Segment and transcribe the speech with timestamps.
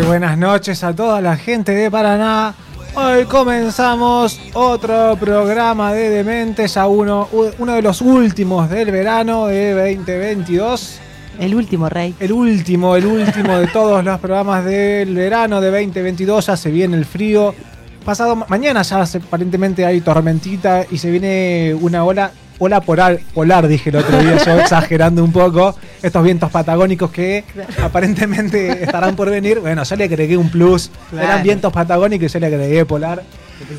[0.00, 2.54] Muy buenas noches a toda la gente de Paraná.
[2.94, 9.74] Hoy comenzamos otro programa de Dementes, a uno, uno de los últimos del verano de
[9.74, 11.00] 2022.
[11.38, 12.14] El último, Rey.
[12.18, 16.46] El último, el último de todos los programas del verano de 2022.
[16.46, 17.54] Ya se viene el frío.
[18.02, 23.90] Pasado mañana ya aparentemente hay tormentita y se viene una ola ola polar, polar, dije
[23.90, 27.44] el otro día, yo exagerando un poco, estos vientos patagónicos que
[27.82, 29.58] aparentemente estarán por venir.
[29.58, 33.22] Bueno, yo le agregué un plus, eran vientos patagónicos y yo le agregué polar.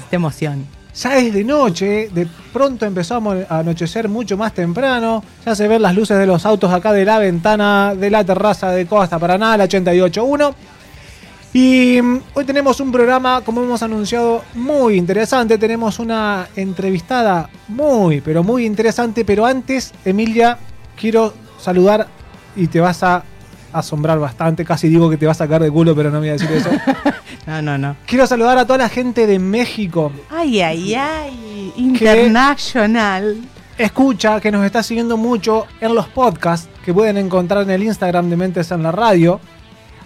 [0.10, 0.66] Te emoción.
[0.94, 5.82] Ya es de noche, de pronto empezamos a anochecer mucho más temprano, ya se ven
[5.82, 9.56] las luces de los autos acá de la ventana de la terraza de Costa Paraná,
[9.56, 10.54] la 88.1.
[11.54, 15.58] Y mm, hoy tenemos un programa, como hemos anunciado, muy interesante.
[15.58, 19.26] Tenemos una entrevistada muy, pero muy interesante.
[19.26, 20.58] Pero antes, Emilia,
[20.96, 22.08] quiero saludar
[22.56, 23.24] y te vas a
[23.74, 24.64] asombrar bastante.
[24.64, 26.70] Casi digo que te vas a sacar de culo, pero no voy a decir eso.
[27.48, 27.96] no, no, no.
[28.06, 30.12] Quiero saludar a toda la gente de México.
[30.30, 31.74] Ay, ay, ay.
[31.76, 33.38] Internacional.
[33.78, 38.30] Escucha, que nos está siguiendo mucho en los podcasts que pueden encontrar en el Instagram
[38.30, 39.40] de Mentes en la Radio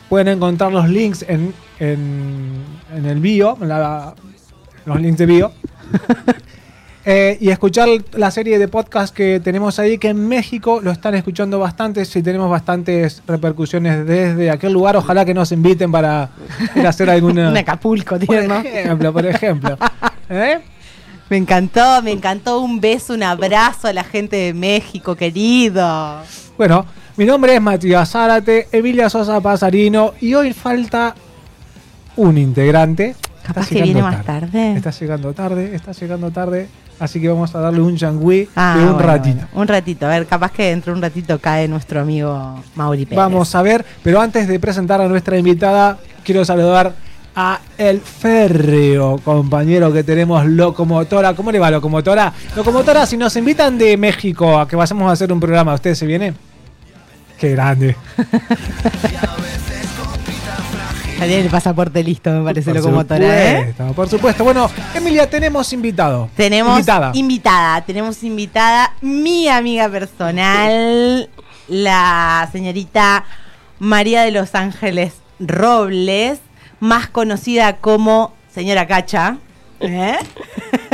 [0.09, 3.57] Pueden encontrar los links en, en, el bio,
[4.85, 5.51] los links de bio.
[7.07, 11.13] Eh, y escuchar la serie de podcast que tenemos ahí, que en México lo están
[11.13, 16.31] escuchando bastante, si tenemos bastantes repercusiones desde aquel lugar, ojalá que nos inviten para
[16.87, 17.51] hacer alguna...
[17.51, 19.77] Un Acapulco, tío, Por ejemplo, por ejemplo.
[20.29, 20.57] ¿Eh?
[21.29, 22.59] Me encantó, me encantó.
[22.59, 26.21] Un beso, un abrazo a la gente de México, querido.
[26.57, 26.85] Bueno,
[27.17, 31.15] mi nombre es Matías Zárate, Emilia Sosa Pasarino y hoy falta
[32.17, 33.15] un integrante.
[33.45, 34.75] Capaz que viene más tarde.
[34.75, 36.67] Está llegando tarde, está llegando tarde.
[36.99, 39.45] Así que vamos a darle un changüí ah, de un ratito.
[39.53, 43.17] Un ratito, a ver, capaz que dentro de un ratito cae nuestro amigo Mauri Pérez.
[43.17, 46.93] Vamos a ver, pero antes de presentar a nuestra invitada, quiero saludar
[47.35, 51.33] a el férreo compañero que tenemos Locomotora.
[51.33, 52.31] ¿Cómo le va Locomotora?
[52.55, 56.05] Locomotora, si nos invitan de México a que vayamos a hacer un programa, ¿usted se
[56.05, 56.33] viene?
[57.39, 57.95] Qué grande.
[61.17, 63.73] Tiene el pasaporte listo, me parece, por locomotora, ¿eh?
[63.95, 64.43] Por supuesto.
[64.43, 66.29] Bueno, Emilia, tenemos invitado.
[66.35, 67.11] Tenemos invitada.
[67.13, 67.81] invitada.
[67.81, 71.29] Tenemos invitada mi amiga personal,
[71.67, 73.23] la señorita
[73.79, 76.39] María de los Ángeles Robles,
[76.79, 79.37] más conocida como señora Cacha.
[79.79, 80.17] ¿Eh?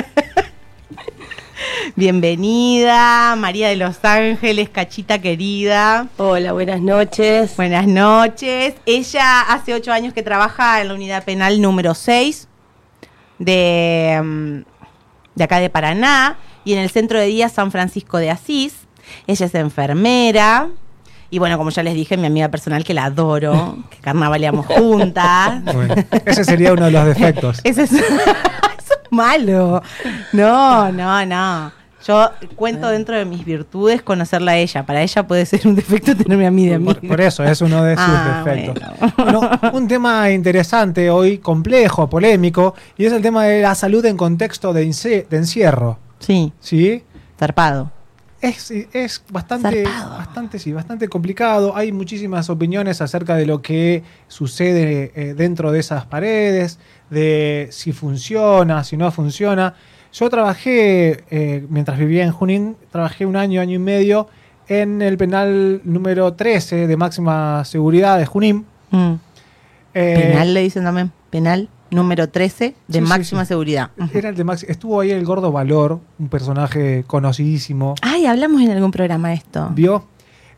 [1.95, 6.07] Bienvenida, María de los Ángeles, Cachita querida.
[6.17, 7.55] Hola, buenas noches.
[7.57, 8.75] Buenas noches.
[8.85, 12.47] Ella hace ocho años que trabaja en la unidad penal número 6
[13.39, 14.57] de, mm,
[15.35, 18.87] de acá de Paraná y en el centro de día San Francisco de Asís.
[19.27, 20.69] Ella es enfermera.
[21.29, 25.61] Y bueno, como ya les dije, mi amiga personal que la adoro, que carnavaleamos juntas.
[26.25, 27.59] ese sería uno de los defectos.
[27.65, 27.91] ese es
[29.09, 29.81] malo.
[30.31, 31.80] No, no, no.
[32.05, 34.85] Yo cuento dentro de mis virtudes conocerla a ella.
[34.85, 36.99] Para ella puede ser un defecto tenerme a mí de amiga.
[36.99, 39.73] Por, eso, es uno de sus ah, defectos.
[39.73, 44.73] un tema interesante hoy, complejo, polémico, y es el tema de la salud en contexto
[44.73, 45.99] de, encierro.
[46.19, 46.51] Sí.
[46.59, 47.03] ¿Sí?
[47.37, 47.91] Zarpado.
[48.41, 51.75] Es, es bastante, bastante, sí, bastante complicado.
[51.75, 56.79] Hay muchísimas opiniones acerca de lo que sucede eh, dentro de esas paredes,
[57.11, 59.75] de si funciona, si no funciona.
[60.13, 64.27] Yo trabajé, eh, mientras vivía en Junín, trabajé un año, año y medio
[64.67, 68.65] en el penal número 13 de máxima seguridad de Junín.
[68.91, 69.13] Mm.
[69.93, 73.91] Eh, penal le dicen también, penal número 13 de máxima seguridad.
[74.13, 77.95] Era el de Estuvo ahí el gordo Valor, un personaje conocidísimo.
[78.01, 79.69] Ay, hablamos en algún programa de esto.
[79.73, 80.05] ¿Vio?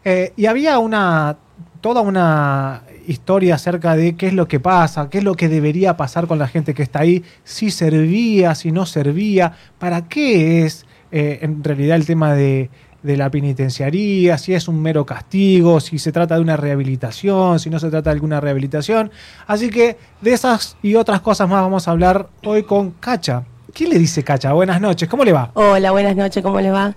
[0.05, 1.37] Eh, y había una
[1.81, 5.97] toda una historia acerca de qué es lo que pasa, qué es lo que debería
[5.97, 10.85] pasar con la gente que está ahí, si servía, si no servía, para qué es
[11.11, 12.69] eh, en realidad el tema de,
[13.03, 17.77] la penitenciaría, si es un mero castigo, si se trata de una rehabilitación, si no
[17.77, 19.11] se trata de alguna rehabilitación.
[19.45, 23.43] Así que de esas y otras cosas más vamos a hablar hoy con Cacha.
[23.73, 24.53] ¿Qué le dice Cacha?
[24.53, 25.51] Buenas noches, ¿cómo le va?
[25.53, 26.95] Hola, buenas noches, ¿cómo le va?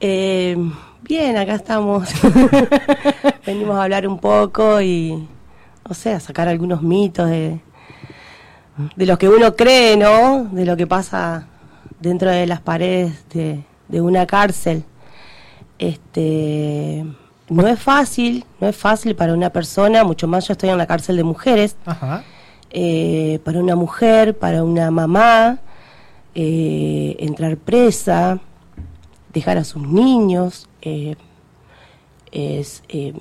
[0.00, 0.56] Eh,
[1.10, 2.08] Bien, acá estamos.
[3.44, 5.26] Venimos a hablar un poco y,
[5.82, 7.58] o sea, sacar algunos mitos de,
[8.94, 10.44] de los que uno cree, ¿no?
[10.52, 11.48] De lo que pasa
[11.98, 13.64] dentro de las paredes de,
[14.00, 14.84] una cárcel.
[15.80, 17.04] Este,
[17.48, 20.86] no es fácil, no es fácil para una persona, mucho más yo estoy en la
[20.86, 21.74] cárcel de mujeres.
[22.70, 25.58] Eh, para una mujer, para una mamá,
[26.36, 28.38] eh, entrar presa,
[29.32, 31.16] dejar a sus niños, eh,
[32.32, 33.14] es eh,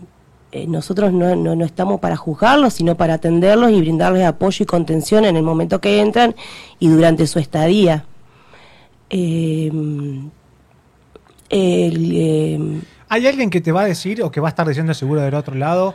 [0.52, 4.66] eh, nosotros no, no, no estamos para juzgarlos, sino para atenderlos y brindarles apoyo y
[4.66, 6.36] contención en el momento que entran
[6.80, 8.06] y durante su estadía.
[9.10, 10.32] El,
[11.52, 15.22] eh, ¿Hay alguien que te va a decir o que va a estar diciendo seguro
[15.22, 15.94] del otro lado?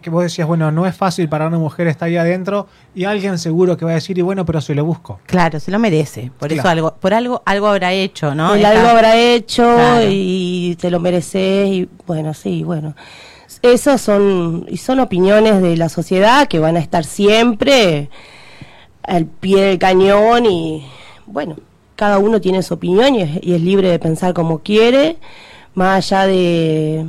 [0.00, 2.66] Que vos decías, bueno, no es fácil para una mujer estar ahí adentro.
[2.94, 5.20] Y alguien seguro que va a decir, y bueno, pero se lo busco.
[5.26, 6.30] Claro, se lo merece.
[6.38, 8.54] Por eso algo, por algo, algo habrá hecho, ¿no?
[8.54, 10.06] Está- algo habrá hecho Claro.
[10.10, 12.94] y te lo mereces y bueno, sí, bueno.
[13.62, 18.08] Esas son, y son opiniones de la sociedad que van a estar siempre
[19.04, 20.84] al pie del cañón y
[21.26, 21.56] bueno,
[21.94, 25.18] cada uno tiene su opinión y es, y es libre de pensar como quiere,
[25.74, 27.06] más allá de,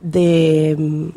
[0.00, 1.10] de,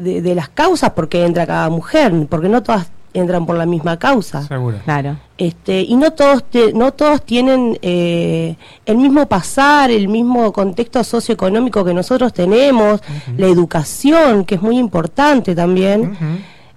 [0.00, 3.66] de, de las causas por qué entra cada mujer, porque no todas entran por la
[3.66, 4.46] misma causa.
[4.46, 4.78] Seguro.
[4.84, 5.16] Claro.
[5.36, 8.56] Este, y no todos te- no todos tienen eh,
[8.86, 13.00] el mismo pasar, el mismo contexto socioeconómico que nosotros tenemos,
[13.36, 16.16] la educación, que es muy importante también.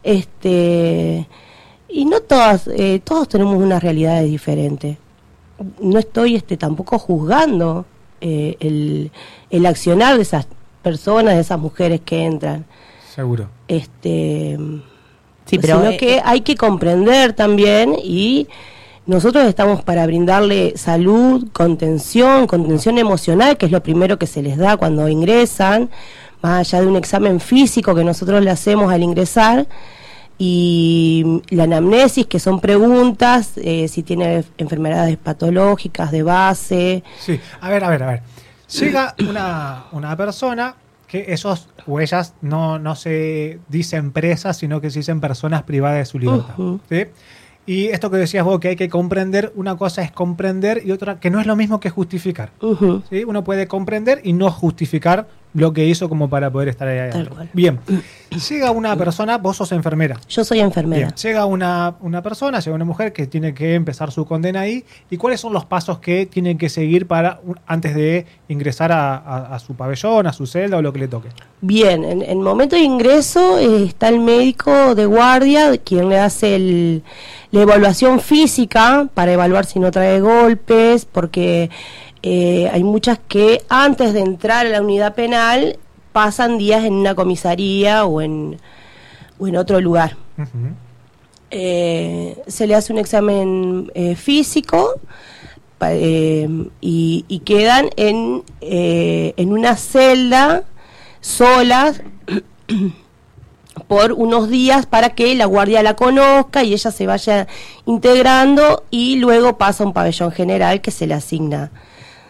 [0.04, 1.28] Este,
[1.90, 4.98] y no todas, eh, todos tenemos unas realidades diferentes.
[5.80, 7.86] No estoy este, tampoco juzgando
[8.22, 9.12] eh, el,
[9.50, 10.48] el accionar de esas
[10.82, 12.66] personas, de esas mujeres que entran.
[13.14, 13.50] Seguro.
[13.68, 14.58] Este,
[15.46, 18.48] Sí, pero sino eh, que hay que comprender también y
[19.06, 24.58] nosotros estamos para brindarle salud, contención, contención emocional, que es lo primero que se les
[24.58, 25.90] da cuando ingresan,
[26.42, 29.68] más allá de un examen físico que nosotros le hacemos al ingresar
[30.38, 37.04] y la anamnesis, que son preguntas, eh, si tiene enfermedades patológicas de base.
[37.20, 38.22] Sí, a ver, a ver, a ver.
[38.70, 40.76] Llega una, una persona
[41.14, 46.00] que esos o ellas no, no se dicen presas, sino que se dicen personas privadas
[46.00, 46.56] de su libertad.
[47.68, 51.20] Y esto que decías vos, que hay que comprender, una cosa es comprender y otra
[51.20, 52.50] que no es lo mismo que justificar.
[53.12, 53.26] ¿sí?
[53.26, 57.36] Uno puede comprender y no justificar lo que hizo como para poder estar ahí adentro.
[57.36, 57.50] cual.
[57.54, 57.80] Bien,
[58.50, 60.20] llega una persona, vos sos enfermera.
[60.28, 61.06] Yo soy enfermera.
[61.08, 64.84] Bien, llega una, una persona, llega una mujer que tiene que empezar su condena ahí.
[65.12, 69.56] ¿Y cuáles son los pasos que tiene que seguir para antes de ingresar a, a-
[69.56, 71.30] a su pabellón, a su celda o lo que le toque?
[71.62, 76.20] Bien, en en el momento de ingreso eh, está el médico de guardia, quien le
[76.20, 77.04] hace el-
[77.52, 81.70] la evaluación física para evaluar si no trae golpes, porque
[82.24, 85.78] eh, hay muchas que antes de entrar a la unidad penal
[86.14, 88.60] pasan días en una comisaría o en,
[89.40, 90.16] o en otro lugar.
[91.52, 94.94] Eh, se le hace un examen eh, físico
[95.82, 96.48] eh,
[96.82, 100.64] y, y quedan en, eh, en una celda
[101.20, 102.02] solas
[103.88, 107.48] por unos días para que la guardia la conozca y ella se vaya
[107.86, 111.72] integrando y luego pasa a un pabellón general que se le asigna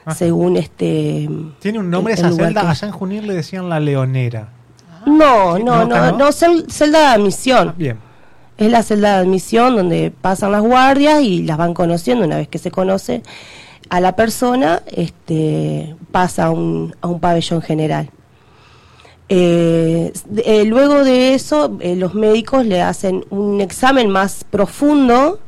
[0.06, 0.16] Ajá.
[0.16, 1.30] según este
[1.60, 2.62] Tiene un nombre el- esa el celda.
[2.62, 4.50] que- Allá en Junín le decían la leonera.
[5.06, 6.18] no Sí, no no, no no.
[6.18, 7.98] no, cel- celda de admisión Ah, bien.
[8.58, 12.24] Es la celda de admisión donde pasan las guardias y las van conociendo.
[12.26, 13.24] Una vez que se conoce
[13.90, 18.10] a la persona, este, pasa a un, a un pabellón general.
[19.30, 20.12] Eh,
[20.46, 25.40] eh, luego de eso, eh, los médicos le hacen un examen más profundo.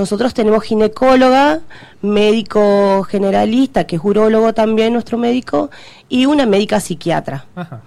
[0.00, 1.60] Nosotros tenemos ginecóloga,
[2.00, 5.70] médico generalista, que es urólogo también, nuestro médico,
[6.08, 7.44] y una médica psiquiatra.
[7.54, 7.82] Ajá.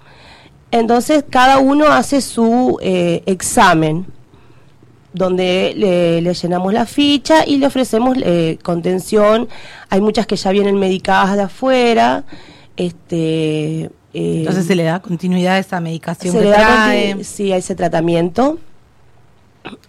[0.70, 4.06] Entonces cada uno hace su eh, examen,
[5.12, 9.48] donde le, le llenamos la ficha y le ofrecemos eh, contención.
[9.90, 12.24] Hay muchas que ya vienen medicadas de afuera.
[12.76, 17.24] Este, eh, Entonces se le da continuidad a esa medicación se que le da trae.
[17.24, 18.58] sí, a ese tratamiento.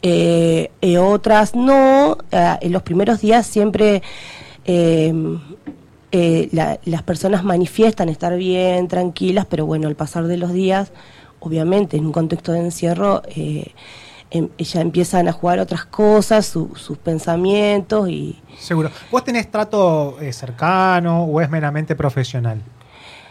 [0.02, 2.18] Eh, eh, otras no.
[2.32, 4.02] Eh, en los primeros días siempre
[4.66, 5.14] eh,
[6.12, 10.92] eh, la- las personas manifiestan estar bien, tranquilas, pero bueno, al pasar de los días,
[11.40, 13.74] obviamente en un contexto de encierro, eh,
[14.32, 18.42] em- ya empiezan a jugar otras cosas, su- sus pensamientos y...
[18.58, 18.90] Seguro.
[19.12, 22.62] ¿Vos tenés trato eh, cercano o es meramente profesional?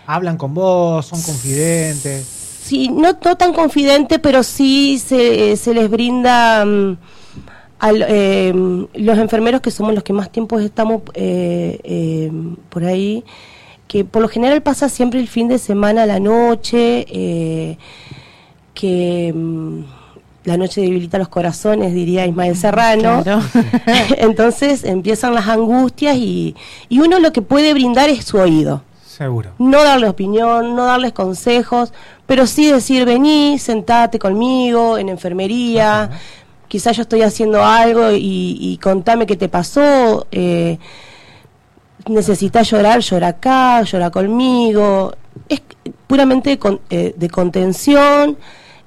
[0.07, 1.07] ¿Hablan con vos?
[1.07, 2.44] ¿Son confidentes?
[2.65, 6.97] Sí, no, no tan confidente, pero sí se, eh, se les brinda mm,
[7.79, 8.55] al, eh,
[8.95, 12.33] los enfermeros que somos los que más tiempo estamos eh, eh,
[12.71, 13.23] por ahí,
[13.87, 17.77] que por lo general pasa siempre el fin de semana, la noche, eh,
[18.73, 19.81] que mm,
[20.45, 23.23] la noche debilita los corazones, diría Ismael Serrano.
[23.25, 23.43] Claro.
[24.17, 26.57] Entonces empiezan las angustias y,
[26.89, 28.81] y uno lo que puede brindar es su oído
[29.17, 29.51] Seguro.
[29.59, 31.93] no darle opinión, no darles consejos,
[32.27, 36.19] pero sí decir, vení, sentate conmigo en enfermería, Ajá.
[36.69, 40.79] quizás yo estoy haciendo algo y, y contame qué te pasó, eh,
[42.09, 45.15] necesitas llorar, llora acá, llora conmigo.
[45.49, 45.63] Es,
[46.07, 48.37] puramente de, con- eh, de contención.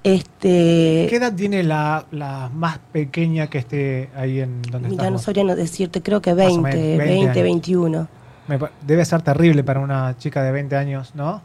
[0.04, 5.18] Este, ¿Qué edad tiene la, la más pequeña que esté ahí en donde mira, no
[5.18, 5.22] estamos?
[5.24, 7.44] sabría no decirte, creo que Más o 20, menos, 20 20, años.
[7.44, 8.08] 21.
[8.48, 11.42] Me debe ser terrible para una chica de 20 años, ¿no?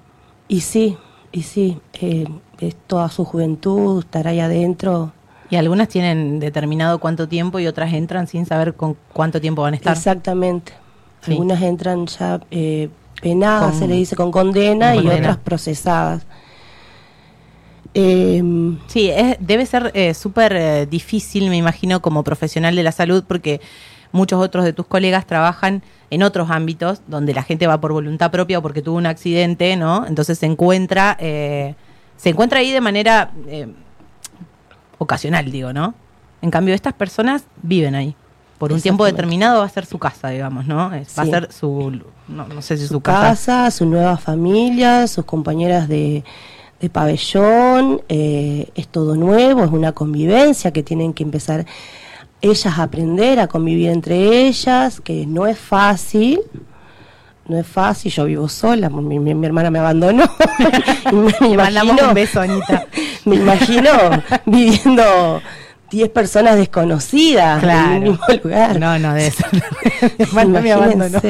[0.49, 0.97] Y sí,
[1.33, 2.27] y sí, eh,
[2.61, 5.13] es toda su juventud, estar ahí adentro.
[5.51, 9.75] Y algunas tienen determinado cuánto tiempo y otras entran sin saber con cuánto tiempo van
[9.75, 9.97] a estar.
[9.97, 10.73] Exactamente.
[11.23, 11.33] Sí.
[11.33, 12.89] Algunas entran ya eh,
[13.21, 15.29] penadas, Con- se le dice con condena, con y condena.
[15.29, 16.27] otras procesadas.
[17.95, 18.43] Eh,
[18.87, 23.25] Sí, es- debe ser eh, súper eh, difícil, me imagino, como profesional de la salud,
[23.29, 23.61] porque
[24.13, 28.31] muchos otros de tus colegas trabajan en otros ámbitos donde la gente va por voluntad
[28.31, 30.07] propia o porque tuvo un accidente, ¿no?
[30.07, 31.75] Entonces se encuentra, eh,
[32.17, 33.67] se encuentra ahí de manera eh,
[34.99, 35.95] ocasional, digo, ¿no?
[36.43, 38.15] En cambio, estas personas viven ahí.
[38.59, 40.93] Por un tiempo determinado va a ser su casa, digamos, ¿no?
[40.95, 41.91] Es- Va a ser su,
[42.29, 43.21] no, no sé si su, su casa.
[43.31, 46.23] casa, su nueva familia, sus compañeras de,
[46.81, 51.67] de pabellón, eh, es todo nuevo, es una convivencia que tienen que empezar
[52.43, 56.41] ellas aprender a convivir entre ellas, que no es fácil,
[57.49, 60.25] no es fácil, yo vivo sola, mi, mi- mi hermana me abandonó.
[61.13, 62.87] Me, me Mandamos imagino- un beso, Anita.
[63.25, 63.91] me imagino
[64.47, 65.43] viviendo
[65.91, 67.93] 10 personas desconocidas en Claro.
[67.97, 68.79] un mismo lugar.
[68.81, 69.45] No, no, de eso.
[70.19, 71.21] Mi hermana me abandonó.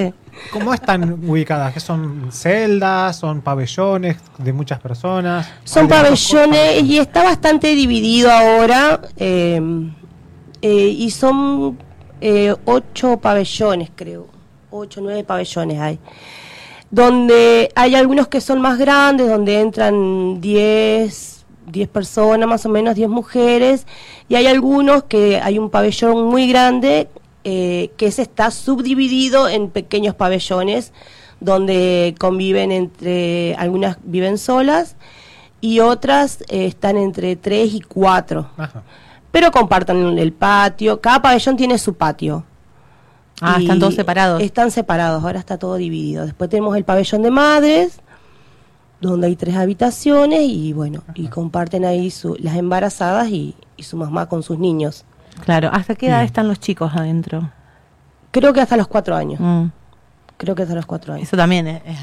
[0.53, 1.73] ¿Cómo están ubicadas?
[1.73, 3.17] ¿Qué son celdas?
[3.17, 5.49] ¿Son pabellones de muchas personas?
[5.65, 9.01] Son ¿Hay de las dos pabellones y está bastante dividido ahora.
[9.17, 9.61] eh,
[10.63, 11.79] eh, y son
[12.21, 14.29] eh, ocho pabellones, creo.
[14.71, 15.99] Ocho, nueve pabellones hay.
[16.91, 22.95] Donde hay algunos que son más grandes, donde entran 10, 10 personas, más o menos
[22.95, 23.87] 10 mujeres.
[24.29, 27.09] Y hay algunos que hay un pabellón muy grande
[27.45, 30.93] eh, que se está subdividido en pequeños pabellones
[31.41, 34.95] donde conviven entre, algunas viven solas
[35.61, 38.49] y otras eh, están entre 3 y 4.
[38.57, 38.83] Ajá.
[39.33, 42.45] Pero compartan el patio, cada pabellón tiene su patio.
[43.41, 44.41] Ah, están todos separados.
[44.41, 46.25] Están separados, ahora está todo dividido.
[46.25, 48.01] Después tenemos el pabellón de madres,
[49.01, 53.97] donde hay tres habitaciones y bueno, y comparten ahí su, las embarazadas y, y su
[53.97, 55.05] mamá con sus niños.
[55.45, 57.51] Claro, ¿hasta qué edad están los chicos adentro?
[58.31, 59.41] Creo que hasta los cuatro años.
[59.41, 59.67] Mm,
[60.37, 61.29] Creo que hasta los cuatro años.
[61.29, 61.97] Eso también es es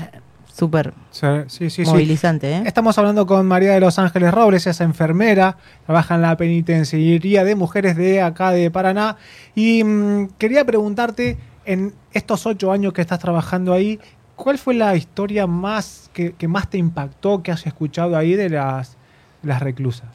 [0.59, 1.85] súper Sí, sí, sí.
[1.85, 1.91] sí.
[1.91, 2.63] movilizante, ¿eh?
[2.65, 7.43] Estamos hablando con María de los Ángeles Robles, ella es enfermera, trabaja en la penitenciaría
[7.43, 9.17] de mujeres de acá de Paraná.
[9.55, 13.99] Y mm, quería preguntarte, en estos ocho años que estás trabajando ahí,
[14.35, 18.49] ¿cuál fue la historia más que, que más te impactó que has escuchado ahí de
[18.49, 18.97] las,
[19.43, 20.07] las reclusas?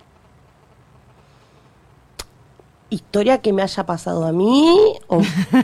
[2.90, 5.20] Historia que me haya pasado a mí o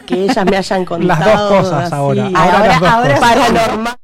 [0.07, 1.09] que ellas me hayan contado.
[1.31, 1.95] Las dos cosas así.
[1.95, 3.21] ahora, ahora Ahora, cosas.
[3.21, 4.00] paranormal.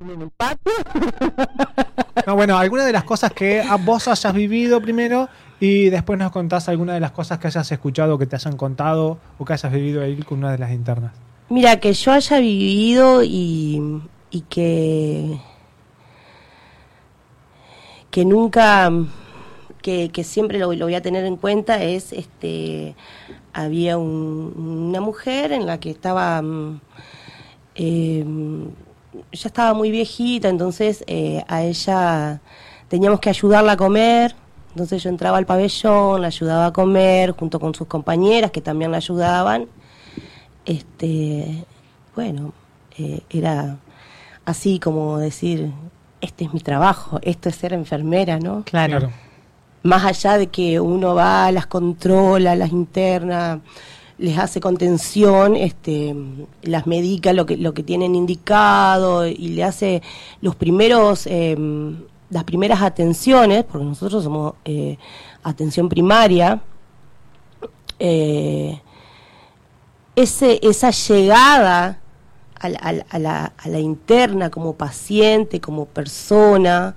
[2.26, 5.28] No, bueno, alguna de las cosas que vos hayas vivido primero
[5.58, 9.18] y después nos contás alguna de las cosas que hayas escuchado, que te hayan contado
[9.38, 11.12] o que hayas vivido ahí con una de las internas.
[11.48, 15.38] Mira, que yo haya vivido y, y que,
[18.10, 18.90] que nunca,
[19.82, 22.94] que, que siempre lo, lo voy a tener en cuenta es, este,
[23.52, 24.52] había un-
[24.90, 26.80] una mujer en la que estaba, mm,
[27.76, 28.24] eh,
[29.32, 32.40] ya estaba muy viejita, entonces eh, a ella
[32.88, 34.34] teníamos que ayudarla a comer.
[34.70, 38.92] Entonces yo entraba al pabellón, la ayudaba a comer junto con sus compañeras que también
[38.92, 39.66] la ayudaban
[40.64, 41.64] este
[42.14, 42.52] bueno
[42.98, 43.78] eh, era
[44.44, 45.70] así como decir
[46.20, 49.10] este es mi trabajo esto es ser enfermera no Claro.
[49.82, 53.60] más allá de que uno va las controla las interna
[54.20, 56.14] les hace contención este
[56.62, 60.02] las medica lo que lo que tienen indicado y le hace
[60.42, 61.56] los primeros eh,
[62.28, 64.98] las primeras atenciones porque nosotros somos eh,
[65.42, 66.60] atención primaria
[67.98, 68.80] eh,
[70.16, 72.00] ese, esa llegada
[72.62, 72.68] a
[73.18, 76.94] la interna como paciente, como persona,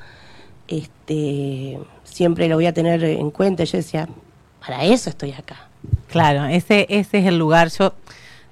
[0.67, 3.63] este, siempre lo voy a tener en cuenta.
[3.63, 4.09] Yo decía,
[4.65, 5.67] para eso estoy acá.
[6.07, 7.69] Claro, ese, ese es el lugar.
[7.69, 7.93] Yo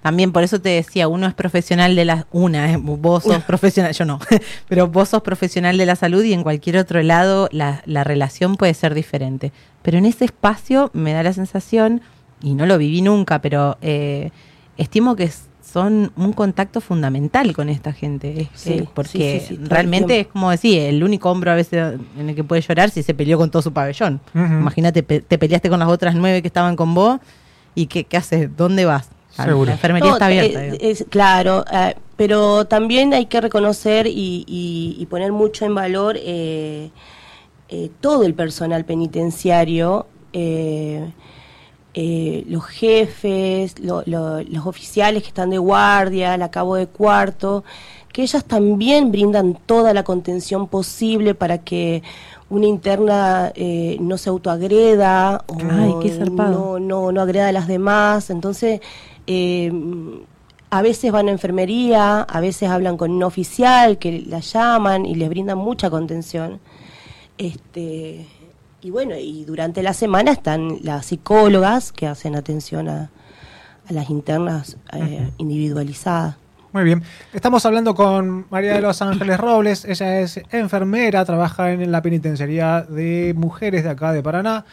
[0.01, 3.93] también por eso te decía, uno es profesional de la, una, eh, vos sos profesional,
[3.93, 4.19] yo no,
[4.67, 8.55] pero vos sos profesional de la salud y en cualquier otro lado la, la relación
[8.57, 9.51] puede ser diferente.
[9.83, 12.01] Pero en ese espacio me da la sensación,
[12.41, 14.31] y no lo viví nunca, pero eh,
[14.77, 18.41] estimo que s- son un contacto fundamental con esta gente.
[18.41, 21.31] es- Sí, eh, porque sí, sí, sí, todo el realmente es como decir, el único
[21.31, 24.19] hombro a veces en el que puede llorar si se peleó con todo su pabellón.
[24.33, 27.19] Imagínate, pe- te peleaste con las otras nueve que estaban con vos
[27.75, 29.09] y qué, qué haces, ¿dónde vas?
[29.37, 29.65] La- Seguro.
[29.67, 30.59] La enfermería No, está abierta.
[30.65, 30.77] eh, digo.
[30.81, 36.17] es- claro, eh, pero también hay que reconocer y, y- y poner mucho en valor
[36.19, 36.89] eh,
[37.69, 41.09] eh, todo el personal penitenciario, eh,
[41.93, 47.63] eh, los jefes, lo- lo- los oficiales que están de guardia, la cabo de cuarto,
[48.13, 52.01] que ellas también brindan toda la contención posible para que
[52.49, 56.79] una interna eh, no se autoagreda o Ay, qué zarpado.
[56.79, 58.29] no, no, no agreda a las demás.
[58.29, 58.81] Entonces,
[59.27, 59.71] eh,
[60.69, 65.15] a veces van a enfermería, a veces hablan con un oficial que la llaman y
[65.15, 66.59] les brindan mucha contención.
[67.37, 68.25] Este,
[68.81, 73.09] y bueno, y durante la semana están las psicólogas que hacen atención a,
[73.87, 76.35] a las internas eh, individualizadas.
[76.73, 77.03] Muy bien.
[77.33, 79.83] Estamos hablando con María de los Ángeles Robles.
[79.83, 84.65] Ella es enfermera, trabaja en la penitenciaría de mujeres de acá de Paraná.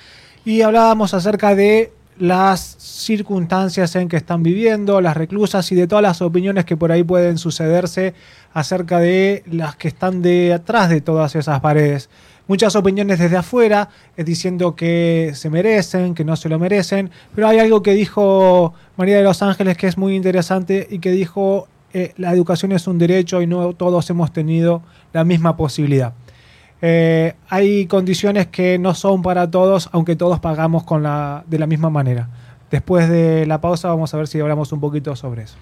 [0.45, 6.03] Y hablábamos acerca de las circunstancias en que están viviendo las reclusas y de todas
[6.03, 8.15] las opiniones que por ahí pueden sucederse
[8.53, 12.09] acerca de las que están detrás de todas esas paredes.
[12.49, 17.47] Muchas opiniones desde afuera, eh, diciendo que se merecen, que no se lo merecen, pero
[17.47, 21.69] hay algo que dijo María de los Ángeles que es muy interesante y que dijo
[21.93, 26.15] eh, la educación es un derecho y no todos hemos tenido la misma posibilidad.
[26.81, 31.67] Eh, hay condiciones que no son para todos, aunque todos pagamos con la, de la
[31.67, 32.31] misma manera.
[32.71, 35.57] Después de la pausa vamos a ver si hablamos un poquito sobre eso.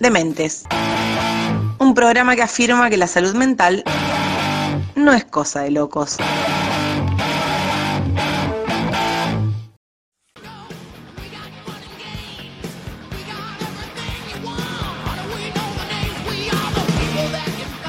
[0.00, 0.64] Dementes.
[1.78, 3.82] Un programa que afirma que la salud mental
[4.94, 6.16] no es cosa de locos.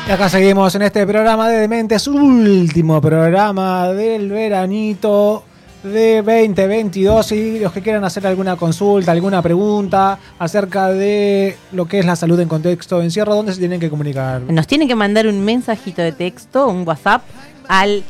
[0.07, 5.43] Y acá seguimos en este programa de Dementes, último programa del veranito
[5.83, 11.99] de 2022 y los que quieran hacer alguna consulta, alguna pregunta acerca de lo que
[11.99, 14.41] es la salud en contexto de encierro, ¿dónde se tienen que comunicar?
[14.41, 17.21] Nos tienen que mandar un mensajito de texto, un WhatsApp,
[17.67, 18.03] al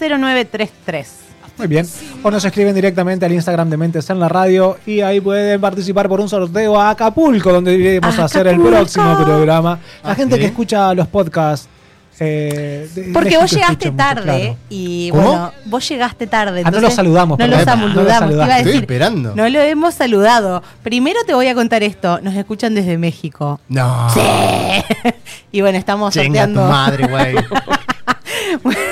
[0.00, 1.06] 343-534-0933.
[1.56, 1.86] Muy bien.
[2.24, 6.08] O nos escriben directamente al Instagram de Mentes en la radio y ahí pueden participar
[6.08, 9.78] por un sorteo a Acapulco, donde iremos a hacer el próximo programa.
[10.02, 10.40] La Ah, gente ¿sí?
[10.40, 11.68] que escucha los podcasts.
[12.20, 14.56] Eh, Porque vos llegaste mucho, tarde claro.
[14.70, 15.22] y ¿Cómo?
[15.22, 16.62] bueno, vos llegaste tarde.
[16.64, 18.58] Ah, no lo saludamos, No lo saludamos, No lo te iba a saludaste.
[18.60, 19.34] Estoy esperando.
[19.34, 20.62] No lo hemos saludado.
[20.82, 22.20] Primero te voy a contar esto.
[22.22, 23.60] Nos escuchan desde México.
[23.68, 24.08] No.
[25.52, 26.66] Y bueno, estamos Chinga tu sorteando.
[26.68, 27.36] madre, güey.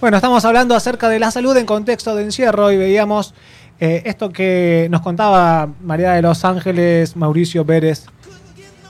[0.00, 3.34] Bueno, estamos hablando acerca de la salud en contexto de encierro y veíamos
[3.80, 8.06] eh, esto que nos contaba María de los Ángeles, Mauricio Pérez,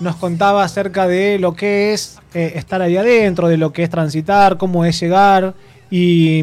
[0.01, 3.91] nos contaba acerca de lo que es eh, estar ahí adentro, de lo que es
[3.91, 5.55] transitar, cómo es llegar
[5.91, 6.43] y,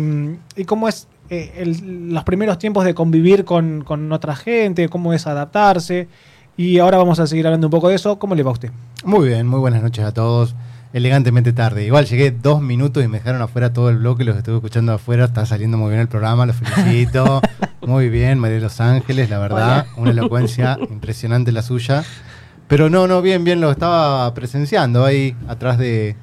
[0.56, 5.14] y cómo es eh, el- los primeros tiempos de convivir con, con otra gente, cómo
[5.14, 6.08] es adaptarse.
[6.56, 8.18] Y ahora vamos a seguir hablando un poco de eso.
[8.18, 8.72] ¿Cómo le va a usted?
[9.04, 10.56] Muy bien, muy buenas noches a todos.
[10.94, 11.86] Elegantemente tarde.
[11.86, 15.26] Igual llegué dos minutos y me dejaron afuera todo el bloque, los estuve escuchando afuera.
[15.26, 17.42] Está saliendo muy bien el programa, los felicito.
[17.86, 19.86] muy bien, María de los Ángeles, la verdad.
[19.98, 22.04] Una elocuencia impresionante la suya.
[22.68, 26.16] Pero no, no, bien, bien, lo estaba presenciando ahí atrás de,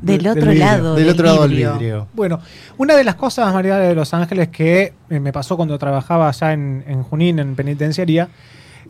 [0.00, 0.94] Del otro lado.
[0.96, 2.08] del otro lado del vidrio.
[2.12, 2.40] Bueno,
[2.76, 6.52] una de las cosas, María de los Ángeles, que eh, me pasó cuando trabajaba allá
[6.52, 8.28] en, en Junín, en penitenciaría,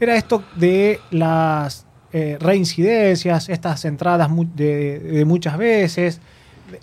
[0.01, 6.21] era esto de las eh, reincidencias, estas entradas de, de muchas veces,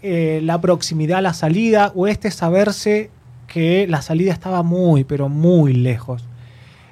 [0.02, 3.10] eh, la proximidad a la salida, o este saberse
[3.48, 6.24] que la salida estaba muy, pero muy lejos.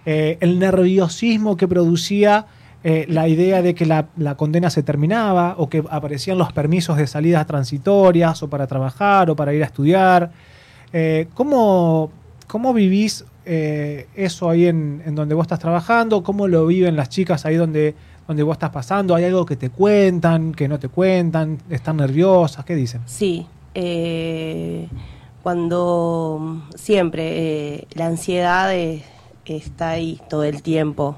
[0.06, 2.48] Eh, el nerviosismo que producía
[2.82, 6.96] eh, la idea de que la, la condena se terminaba o que aparecían los permisos
[6.96, 10.32] de salidas transitorias o para trabajar o para ir a estudiar.
[10.94, 12.10] Eh, ¿cómo,
[12.48, 16.24] cómo vivís eh, eso ahí en, en donde vos estás trabajando?
[16.24, 17.96] ¿Cómo lo viven las chicas ahí donde,
[18.28, 19.14] donde vos estás pasando?
[19.14, 21.58] ¿Hay algo que te cuentan, que no te cuentan?
[21.70, 22.64] ¿Están nerviosas?
[22.64, 23.02] ¿Qué dicen?
[23.06, 24.88] Sí, eh,
[25.44, 28.72] cuando siempre la ansiedad
[29.44, 31.18] está ahí todo el tiempo,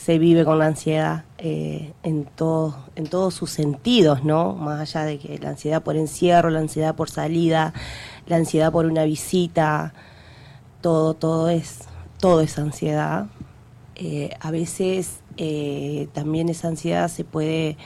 [0.00, 4.54] se vive con la ansiedad eh, en, todo, en todos sus sentidos, ¿no?
[4.54, 7.74] Más allá de que la ansiedad por encierro, la ansiedad por salida,
[8.26, 9.92] la ansiedad por una visita,
[10.80, 11.80] todo, todo es,
[12.18, 13.26] todo es ansiedad.
[13.94, 17.76] Eh, a veces eh, también esa ansiedad se puede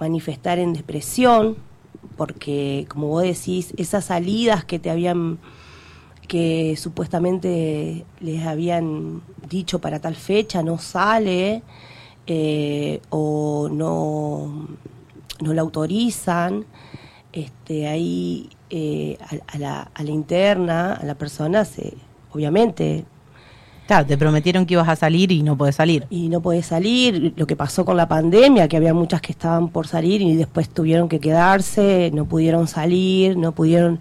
[0.00, 1.58] manifestar en depresión,
[2.16, 5.38] porque como vos decís, esas salidas que te habían,
[6.26, 11.62] que supuestamente les habían dicho para tal fecha, no sale,
[12.26, 14.68] eh, o no,
[15.40, 16.64] no la autorizan,
[17.32, 21.94] este, ahí eh, a, a la, a la interna, a la persona, se,
[22.32, 23.04] obviamente
[23.86, 26.06] Claro, te prometieron que ibas a salir y no podés salir.
[26.10, 27.32] y no podés salir.
[27.36, 30.68] Lo que pasó con la pandemia, que había muchas que estaban por salir y después
[30.68, 34.00] tuvieron que quedarse, no pudieron salir, no pudieron.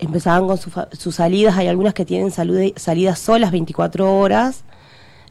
[0.00, 1.56] Empezaban con su sus salidas.
[1.56, 4.64] Hay algunas que tienen salude- salidas solas 24 horas.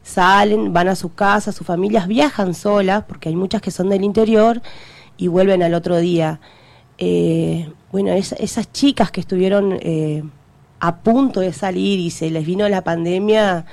[0.04, 4.04] Salen, van a su casa, sus familias viajan solas, porque hay muchas que son del
[4.04, 4.62] interior
[5.18, 6.40] y vuelven al otro día.
[6.98, 10.24] Eh, bueno, es- esas chicas que estuvieron eh,
[10.80, 13.66] a punto de salir y se les vino la pandemia,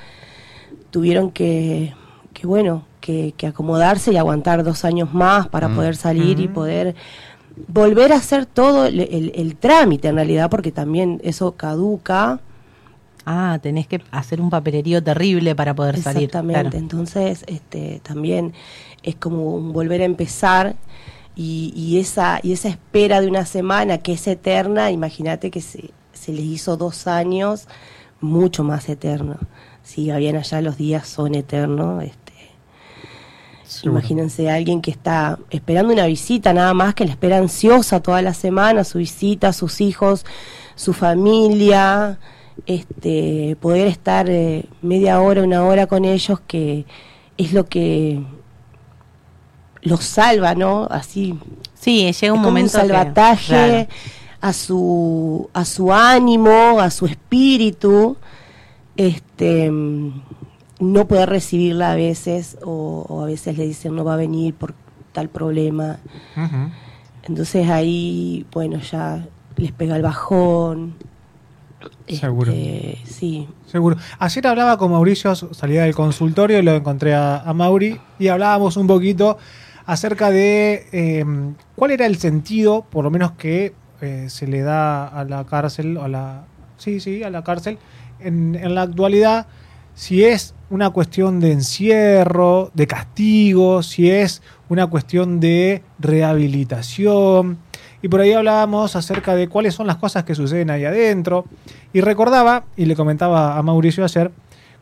[0.91, 1.93] tuvieron que,
[2.33, 5.75] que bueno, que, que acomodarse y aguantar dos años más para Mm.
[5.75, 6.95] poder salir y poder
[7.67, 12.39] volver a hacer todo el, el- el trámite en realidad, porque también eso caduca.
[13.25, 16.23] Ah, tenés que hacer un papelerío terrible para poder salir.
[16.25, 16.77] Exactamente.
[16.77, 18.53] Entonces, este, también
[19.03, 20.75] es como un volver a empezar
[21.35, 24.91] y, y esa y esa espera de una semana que es eterna.
[24.91, 27.67] Imagínate que se, se les hizo dos años
[28.21, 29.35] mucho más eterno.
[29.83, 32.26] Si bien allá los días son eternos, este,
[33.83, 38.21] Imagínense a alguien que está esperando una visita nada más, que le espera ansiosa toda
[38.21, 40.25] la semana, su visita, sus hijos,
[40.75, 42.19] su familia,
[42.65, 46.85] este, poder estar eh, media hora, una hora con ellos, que
[47.37, 48.21] es lo que
[49.81, 50.87] los salva, ¿no?
[50.89, 51.37] Así
[51.75, 52.77] Sí, llega es un como momento.
[52.77, 53.87] un que- salvataje
[54.41, 58.17] a su a su ánimo, a su espíritu,
[58.95, 59.71] este
[60.79, 64.53] no poder recibirla a veces o, o a veces le dicen no va a venir
[64.53, 64.73] por
[65.11, 65.97] tal problema.
[67.23, 70.95] Entonces ahí, bueno, ya les pega el bajón.
[72.07, 72.51] Seguro.
[72.51, 73.47] Este, sí.
[73.65, 73.97] Seguro.
[74.19, 78.87] Ayer hablaba con Mauricio, salía del consultorio, lo encontré a, a Mauri y hablábamos un
[78.87, 79.37] poquito
[79.85, 81.25] acerca de eh,
[81.75, 85.97] cuál era el sentido, por lo menos que eh, se le da a la cárcel,
[85.97, 86.45] a la,
[86.77, 87.79] sí, sí, a la cárcel,
[88.19, 89.47] en, en la actualidad,
[89.95, 97.57] si es una cuestión de encierro, de castigo, si es una cuestión de rehabilitación.
[98.01, 101.45] Y por ahí hablábamos acerca de cuáles son las cosas que suceden ahí adentro.
[101.93, 104.31] Y recordaba, y le comentaba a Mauricio ayer,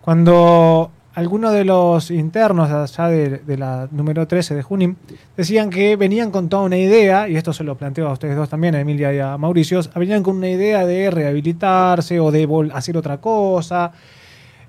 [0.02, 4.98] cuando algunos de los internos allá de, de la número 13 de Junín
[5.38, 8.50] decían que venían con toda una idea, y esto se lo planteo a ustedes dos
[8.50, 12.98] también, a Emilia y a Mauricio, venían con una idea de rehabilitarse o de hacer
[12.98, 13.93] otra cosa.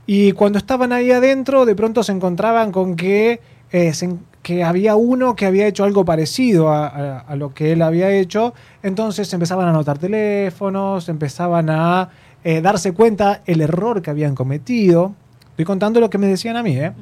[0.07, 3.41] Y cuando estaban ahí adentro, de pronto se encontraban con que,
[3.73, 7.73] eh, se que había uno que había hecho algo parecido a, a- a lo que
[7.73, 8.55] él había hecho.
[8.85, 12.09] Entonces empezaban a anotar teléfonos, empezaban a
[12.45, 15.15] eh, darse cuenta el error que habían cometido.
[15.51, 16.93] Estoy contando lo que me decían a mí, ¿eh?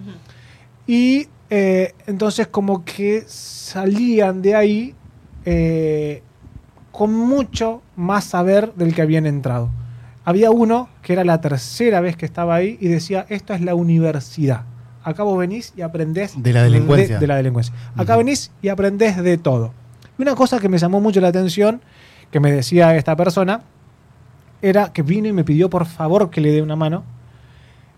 [0.86, 4.94] Y eh, entonces como que salían de ahí
[5.44, 6.22] eh,
[6.92, 9.68] con mucho más saber del que habían entrado.
[10.24, 13.74] Había uno que era la tercera vez que estaba ahí y decía, esto es la
[13.74, 14.62] universidad.
[15.02, 17.16] Acá vos venís y aprendés De la delincuencia.
[17.16, 17.74] De, de la delincuencia.
[17.94, 19.72] Acá venís y aprendés de todo.
[20.18, 21.82] Y una cosa que me llamó mucho la atención,
[22.30, 23.62] que me decía esta persona,
[24.62, 27.04] era que vino y me pidió por favor que le dé una mano.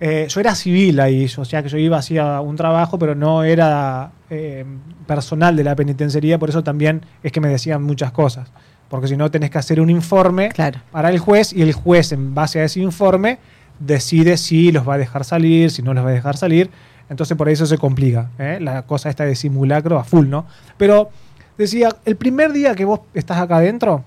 [0.00, 3.44] Eh, yo era civil ahí, o sea que yo iba hacía un trabajo, pero no
[3.44, 4.64] era eh,
[5.06, 8.50] personal de la penitenciaría, por eso también es que me decían muchas cosas.
[8.88, 10.80] Porque si no tenés que hacer un informe Claro.
[10.92, 13.38] para el juez y el juez en base a ese informe
[13.78, 16.70] decide si los va a dejar salir, si no los va a dejar salir.
[17.08, 18.58] Entonces por eso se complica, ¿eh?
[18.60, 20.46] la cosa esta de simulacro a full, ¿no?
[20.76, 21.10] Pero
[21.58, 24.02] decía, el primer día que vos estás acá adentro,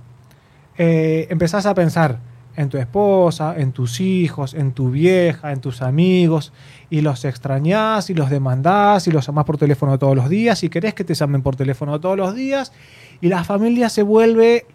[0.77, 2.17] eh, empezás a pensar
[2.59, 6.51] en tu esposa, en tus hijos, en tu vieja, en tus amigos,
[6.89, 10.69] y los extrañás y los demandás y los llamás por teléfono todos los días y
[10.69, 12.73] querés que te llamen por teléfono todos los días
[13.21, 14.65] y la familia se vuelve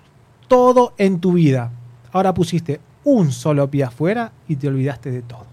[0.49, 1.73] todo en tu vida.
[2.11, 5.45] Ahora pusiste un solo pie afuera y te olvidaste de todo.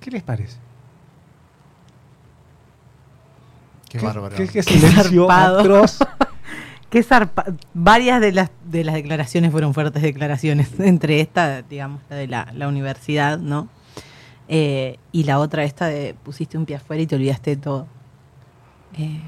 [0.00, 0.58] ¿Qué les parece?
[3.88, 4.36] Qué, bárbaro.
[4.36, 6.00] ¿Qué, qué silencio atroz?
[6.90, 10.70] Qué zarpa- Varias de las, de las declaraciones fueron fuertes declaraciones.
[10.80, 13.68] Entre esta, digamos, la de la, la universidad, ¿no?
[14.48, 17.86] Eh, y la otra, esta de pusiste un pie afuera y te olvidaste de todo.
[18.96, 19.20] Eh,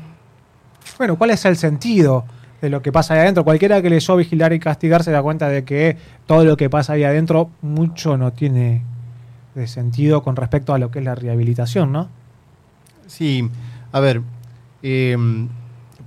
[0.97, 2.25] Bueno, ¿cuál es el sentido
[2.63, 3.45] de lo que pasa ahí adentro?
[3.45, 6.95] Cualquiera que leyó Vigilar y Castigar se da cuenta de que todo lo que pasa
[6.95, 8.83] ahí adentro mucho no tiene
[9.55, 12.09] de sentido con respecto a lo que es la rehabilitación, ¿no?
[13.07, 13.47] Sí,
[13.93, 14.23] a ver,
[14.83, 15.17] eh,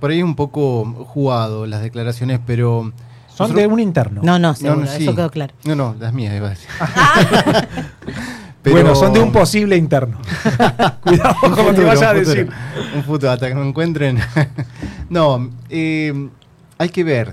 [0.04, 2.92] por ahí es un poco jugado las declaraciones, pero...
[3.26, 4.20] Son nosotros- de un interno.
[4.22, 5.04] No, no, No, seguro, no, sí.
[5.04, 5.54] eso quedó claro.
[5.64, 6.68] No, no, las mías iba a decir.
[8.70, 10.18] Bueno, son de un posible interno.
[11.00, 12.50] Cuidado como te futuro, vayas a futuro, decir.
[12.94, 14.18] Un futuro, hasta que me encuentren.
[15.08, 16.28] no, eh,
[16.76, 17.32] hay que ver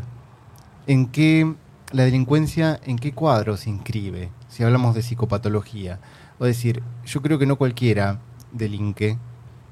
[0.87, 1.53] en qué
[1.91, 5.99] la delincuencia, en qué cuadro se inscribe, si hablamos de psicopatología.
[6.39, 8.19] O decir, yo creo que no cualquiera
[8.53, 9.17] delinque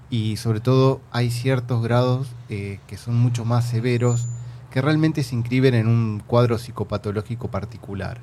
[0.09, 4.27] y sobre todo hay ciertos grados eh, que son mucho más severos
[4.71, 8.19] que realmente se inscriben en un cuadro psicopatológico particular.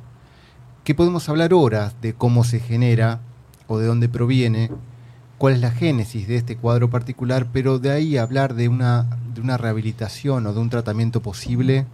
[0.84, 3.20] Que podemos hablar horas de cómo se genera
[3.66, 4.70] o de dónde proviene,
[5.38, 9.40] cuál es la génesis de este cuadro particular, pero de ahí hablar de una, de
[9.40, 11.86] una rehabilitación o de un tratamiento posible,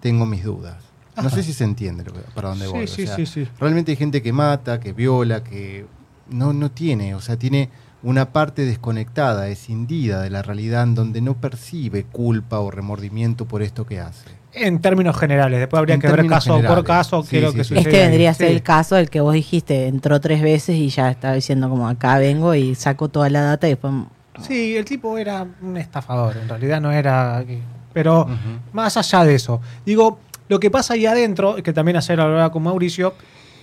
[0.00, 0.76] tengo mis dudas.
[1.16, 1.30] No Ajá.
[1.30, 2.84] sé si se entiende lo que- para dónde Sí, voy.
[2.84, 3.48] o sí, sea, sí, sí.
[3.58, 5.84] Realmente hay gente que mata, que viola, que
[6.30, 7.70] no, no tiene, o sea, tiene
[8.02, 13.62] una parte desconectada, escindida de la realidad en donde no percibe culpa o remordimiento por
[13.62, 14.28] esto que hace.
[14.52, 17.50] En términos generales, después habría En que ver caso por caso Sí, qué es lo
[17.52, 17.68] sí, que sí.
[17.74, 17.90] sucede.
[17.90, 18.54] Este vendría a ser Sí.
[18.54, 22.18] el caso del que vos dijiste, entró tres veces y ya estaba diciendo como acá
[22.18, 23.92] vengo y saco toda la data y después...
[24.40, 27.44] Sí, el tipo era un estafador, en realidad no era...
[27.92, 28.28] Pero
[28.72, 32.62] más allá de eso, digo, lo que pasa ahí adentro, que también ayer hablaba con
[32.62, 33.14] Mauricio,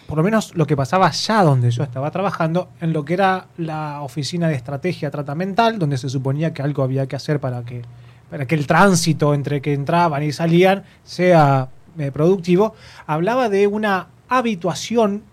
[0.08, 3.48] por lo menos lo que pasaba allá donde yo estaba trabajando, en lo que era
[3.58, 7.82] la oficina de estrategia tratamental, donde se suponía que algo había que hacer para que,
[8.30, 12.76] para que el tránsito entre que entraban y salían sea eh, productivo,
[13.08, 15.24] hablaba de una habituación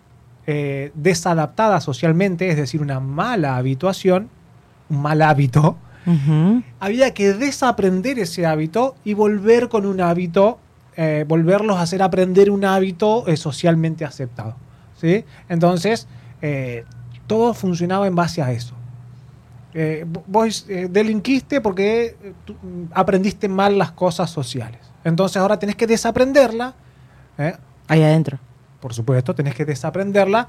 [0.47, 4.29] eh, desadaptada socialmente, es decir, una mala habituación,
[4.89, 5.77] un mal hábito,
[6.81, 10.59] había que desaprender ese hábito y volver con un hábito,
[10.97, 14.57] eh, volverlos a hacer aprender un hábito eh, socialmente aceptado.
[15.01, 15.25] ¿sí?
[15.49, 16.07] Entonces,
[16.43, 16.85] eh,
[17.27, 18.75] todo funcionaba en base a eso.
[19.75, 24.81] Eh, vo- vos eh, delinquiste porque tú, mm, aprendiste mal las cosas sociales.
[25.05, 26.75] Entonces ahora tenés que desaprenderla.
[27.39, 27.55] ¿eh?
[27.89, 28.39] Ahí adentro.
[28.81, 30.49] por supuesto, tenés que desaprenderla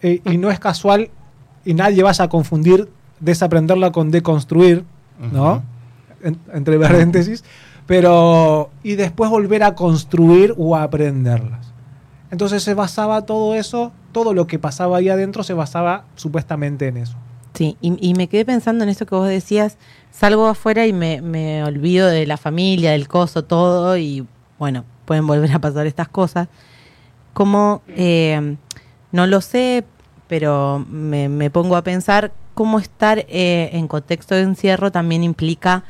[0.00, 1.10] eh, y no es casual
[1.64, 2.88] y nadie vaya a confundir
[3.20, 4.84] desaprenderla con deconstruir,
[5.32, 5.52] ¿no?
[5.54, 5.62] Ujú.
[6.22, 7.44] En- entre paréntesis,
[7.86, 11.72] pero y después volver a construir o a aprenderlas.
[12.30, 16.96] Entonces se basaba todo eso, todo lo que pasaba ahí adentro se basaba supuestamente en
[16.96, 17.16] eso.
[17.52, 19.78] Sí, y, me quedé pensando en esto que vos decías,
[20.10, 24.26] salgo afuera y me, me olvido de la familia, del coso, todo, y
[24.58, 26.48] bueno, pueden volver a pasar estas cosas.
[27.32, 28.56] Como, eh,
[29.12, 29.84] no lo sé,
[30.26, 35.84] pero me, me pongo a pensar cómo estar eh, en contexto de encierro también implica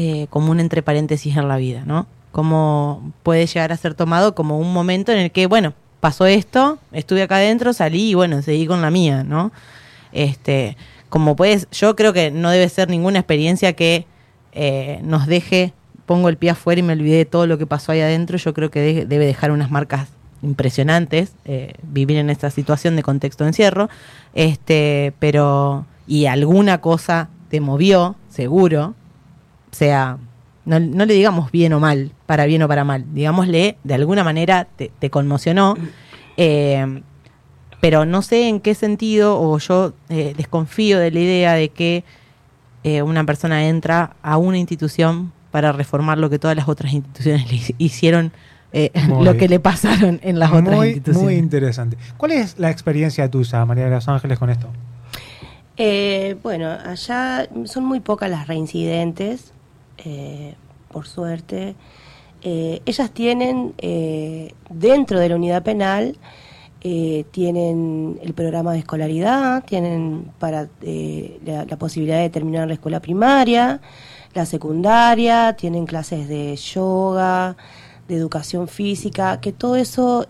[0.00, 2.06] eh, como un entre paréntesis en la vida, ¿no?
[2.32, 6.78] Cómo puede llegar a ser tomado como un momento en el que, bueno, pasó esto,
[6.92, 9.50] estuve acá adentro, salí y bueno, seguí con la mía, ¿no?
[10.12, 10.76] Este,
[11.08, 14.06] como puedes, yo creo que no debe ser ninguna experiencia que
[14.52, 15.72] eh, nos deje,
[16.06, 18.54] pongo el pie afuera y me olvidé de todo lo que pasó ahí adentro, yo
[18.54, 20.08] creo que de- debe dejar unas marcas
[20.42, 23.88] impresionantes eh, vivir en esta situación de contexto de encierro,
[24.34, 28.94] este, pero y alguna cosa te movió, seguro,
[29.74, 30.18] sea,
[30.64, 34.24] no, no le digamos bien o mal, para bien o para mal, digámosle, de alguna
[34.24, 35.76] manera te, te conmocionó,
[36.36, 37.02] eh,
[37.80, 42.04] pero no sé en qué sentido, o yo eh, desconfío de la idea de que
[42.84, 47.50] eh, una persona entra a una institución para reformar lo que todas las otras instituciones
[47.50, 48.32] le hi- hicieron,
[48.72, 51.22] eh, Muy lo que le pasaron en las otras instituciones.
[51.22, 51.96] muy interesante.
[52.18, 54.68] ¿Cuál es la experiencia tuya, María de los Ángeles, con esto?
[55.76, 59.52] Eh, bueno, allá son muy pocas las reincidentes,
[60.04, 60.54] eh,
[60.92, 61.74] por suerte.
[62.42, 66.16] Eh, ellas tienen, eh, dentro de la unidad penal,
[66.80, 70.68] eh, tienen el programa de escolaridad, tienen para
[71.44, 73.80] la, la posibilidad de terminar la escuela primaria,
[74.34, 77.56] la secundaria, tienen clases de yoga,
[78.06, 80.26] de educación física, que todo eso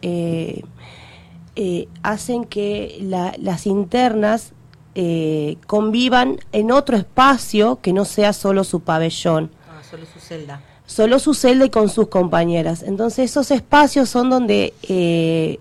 [2.02, 4.52] hacen que la- las internas
[4.94, 9.50] eh, convivan en otro espacio que no sea solo su pabellón,
[9.90, 10.60] solo su celda.
[10.86, 12.82] solo su celda y con sus compañeras.
[12.82, 15.58] Entonces esos espacios son donde eh,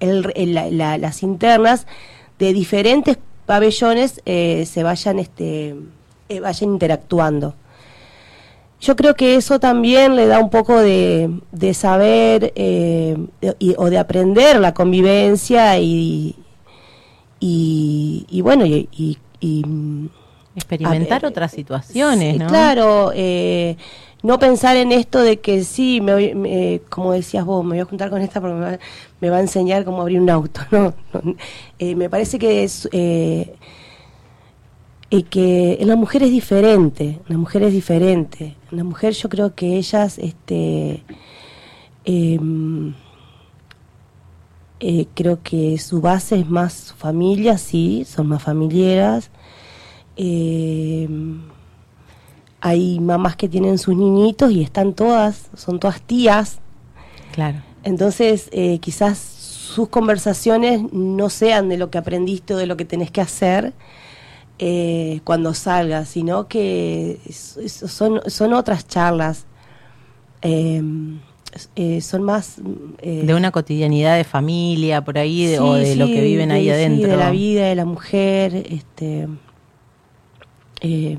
[0.00, 1.86] las internas
[2.38, 5.74] de diferentes pabellones eh, se vayan, este,
[6.28, 7.54] eh, vayan interactuando.
[8.80, 13.98] Yo creo que eso también le da un poco de, de saber y- o de
[13.98, 16.34] aprender la convivencia y,
[17.40, 19.18] y, y bueno, y,
[20.56, 22.48] Experimentar A ver, otras situaciones, Sí, ¿no?
[22.48, 23.76] Claro, eh,
[24.22, 27.84] no pensar en esto de que sí, me, me- como decías vos, me voy a
[27.84, 28.78] juntar con esta porque me va,
[29.20, 30.60] me va a enseñar cómo abrir un auto.
[30.70, 31.34] No, No,
[31.78, 33.54] eh, me parece que es, eh,
[35.08, 38.56] Y que la mujer es diferente, la mujer es diferente.
[38.70, 41.02] En la mujer yo creo que ellas, este,
[42.04, 42.94] em,
[44.80, 49.30] eh, creo que su base es más su familia, sí, son más familiares.
[50.22, 51.40] Em,
[52.60, 56.58] hay mamás que tienen sus niñitos y están todas, son todas tías,
[57.32, 57.58] Claro.
[57.84, 62.84] entonces, eh, quizás sus conversaciones no sean de lo que aprendiste o de lo que
[62.84, 63.72] tenés que hacer
[64.58, 67.18] eh, cuando salgas, sino que
[67.66, 69.46] son, son otras charlas.
[70.42, 70.82] Eh,
[71.76, 72.56] eh, son más...
[72.98, 76.66] eh, De una cotidianidad de familia, por ahí, sí, o de lo que viven ahí
[76.66, 77.10] de- sí, adentro.
[77.10, 79.28] de la vida, de la mujer, este...
[80.80, 81.18] eh,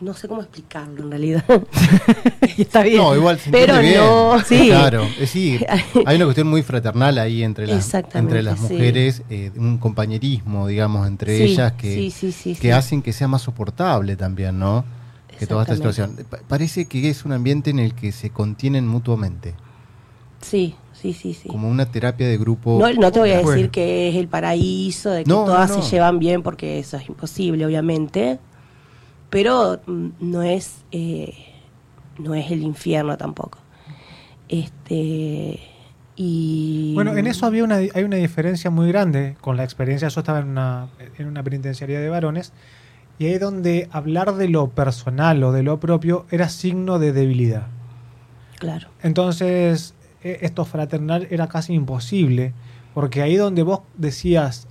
[0.00, 1.44] no sé cómo explicarlo en realidad.
[2.58, 2.98] Está bien.
[2.98, 4.04] No, igual se Pero entiende bien.
[4.04, 4.38] no.
[4.44, 4.66] Sí.
[4.68, 5.58] Claro, eh, sí,
[6.06, 8.62] hay una cuestión muy fraternal ahí entre las, entre las sí.
[8.74, 12.70] mujeres, eh, un compañerismo, digamos, entre Sí, ellas que, sí, sí, sí, que sí.
[12.70, 14.84] hacen que sea más soportable también, ¿no?
[15.38, 16.16] Que toda esta situación.
[16.30, 19.54] Pa- parece que es un ambiente en el que se contienen mutuamente,
[20.40, 21.48] Sí, sí, sí, sí.
[21.48, 22.78] como una terapia de grupo.
[22.80, 23.70] No, no te voy a decir Bueno.
[23.70, 25.82] que es el paraíso, de que No, todas no, no.
[25.82, 28.38] se llevan bien, porque eso es imposible, obviamente.
[29.30, 31.34] Pero mm, no es, eh,
[32.18, 33.58] no es el infierno tampoco.
[34.48, 35.60] Este
[36.18, 40.08] y Bueno, en eso había una, hay una diferencia muy grande con la experiencia.
[40.08, 42.52] Yo estaba en una, en una penitenciaría de varones
[43.18, 47.66] y ahí donde hablar de lo personal o de lo propio era signo de debilidad.
[48.58, 52.52] claro, Entonces, e- esto fraternal era casi imposible,
[52.94, 54.68] porque ahí donde vos decías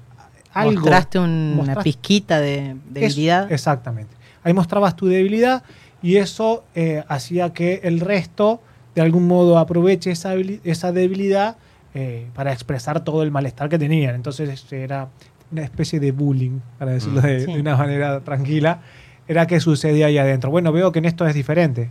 [0.54, 0.76] algo...
[0.82, 3.52] Mostraste un- una pizquita de Eso, debilidad.
[3.52, 4.15] exactamente.
[4.45, 5.63] Ahí mostrabas tu debilidad
[6.01, 8.62] y eso eh, hacía que el resto
[8.95, 11.58] de algún modo aproveche esa, esa debilidad
[11.93, 14.15] eh, para expresar todo el malestar que tenían.
[14.15, 15.10] Entonces este, era
[15.51, 17.25] una especie de bullying, para decirlo Mm.
[17.25, 17.53] de, Sí.
[17.53, 18.81] de una manera tranquila.
[19.27, 20.51] Era que sucedía ahí adentro.
[20.51, 21.89] Bueno, veo que en esto es diferente.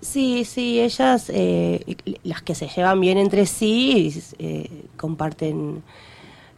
[0.00, 5.82] Sí, sí, ellas, eh, las que se llevan bien entre sí, eh, comparten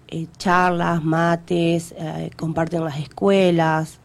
[0.08, 3.98] eh, charlas, mates, eh, comparten las escuelas.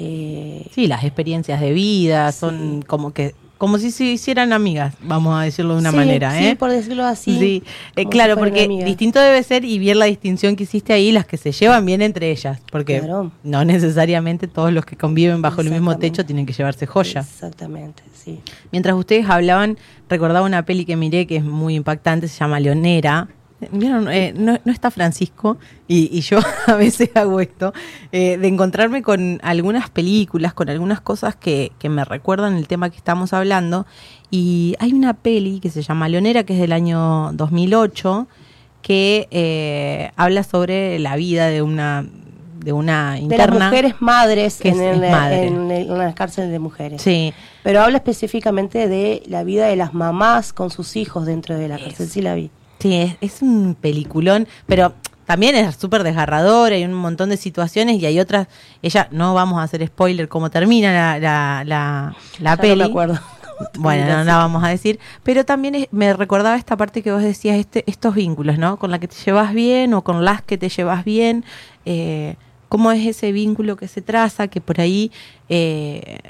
[0.00, 2.38] Eh, Sí, las experiencias de vida Sí.
[2.40, 6.34] son como que como si se hicieran amigas, vamos a decirlo de una sí, manera,
[6.34, 6.56] sí, ¿eh?
[6.56, 7.38] por decirlo así.
[7.38, 7.62] Sí,
[7.94, 11.26] eh, claro, si porque distinto debe ser y bien la distinción que hiciste ahí, las
[11.26, 13.32] que se llevan bien entre ellas, porque Claro.
[13.44, 17.20] no necesariamente todos los que conviven bajo el mismo techo tienen que llevarse joya.
[17.20, 18.40] Exactamente, sí.
[18.72, 19.76] Mientras ustedes hablaban,
[20.08, 23.28] recordaba una peli que miré que es muy impactante, se llama Leonera.
[23.72, 24.10] ¿Vieron?
[24.10, 27.72] Eh, no, no está Francisco y, y yo a veces hago esto,
[28.12, 32.88] eh, de encontrarme con algunas películas, con algunas cosas que, que me recuerdan el tema
[32.90, 33.86] que estamos hablando.
[34.30, 38.26] Y hay una peli que se llama Leonera, que es del año 2008,
[38.82, 42.06] que eh, habla sobre la vida de una,
[42.64, 43.46] de una De interna.
[43.58, 45.46] las mujeres madres que en, el- es madre.
[45.48, 47.02] en el- en las cárceles de mujeres.
[47.02, 51.68] Sí, Pero habla específicamente de la vida de las mamás con sus hijos dentro de
[51.68, 52.08] la cárcel.
[52.08, 52.50] Sí la vi.
[52.80, 54.94] Sí, es, es un peliculón, pero
[55.26, 58.48] también es súper desgarrador, hay un montón de situaciones y hay otras,
[58.82, 62.70] ella, no vamos a hacer spoiler cómo termina la, la, la, la peli.
[62.82, 63.18] No me acuerdo.
[63.78, 67.20] Bueno, no la vamos a decir, pero también es- me recordaba esta parte que vos
[67.22, 68.78] decías, este, estos vínculos, ¿no?
[68.78, 71.44] Con la que te llevas bien o con las que te llevas bien,
[71.84, 72.36] eh,
[72.70, 75.12] cómo es ese vínculo que se traza, que por ahí
[75.50, 76.20] eh,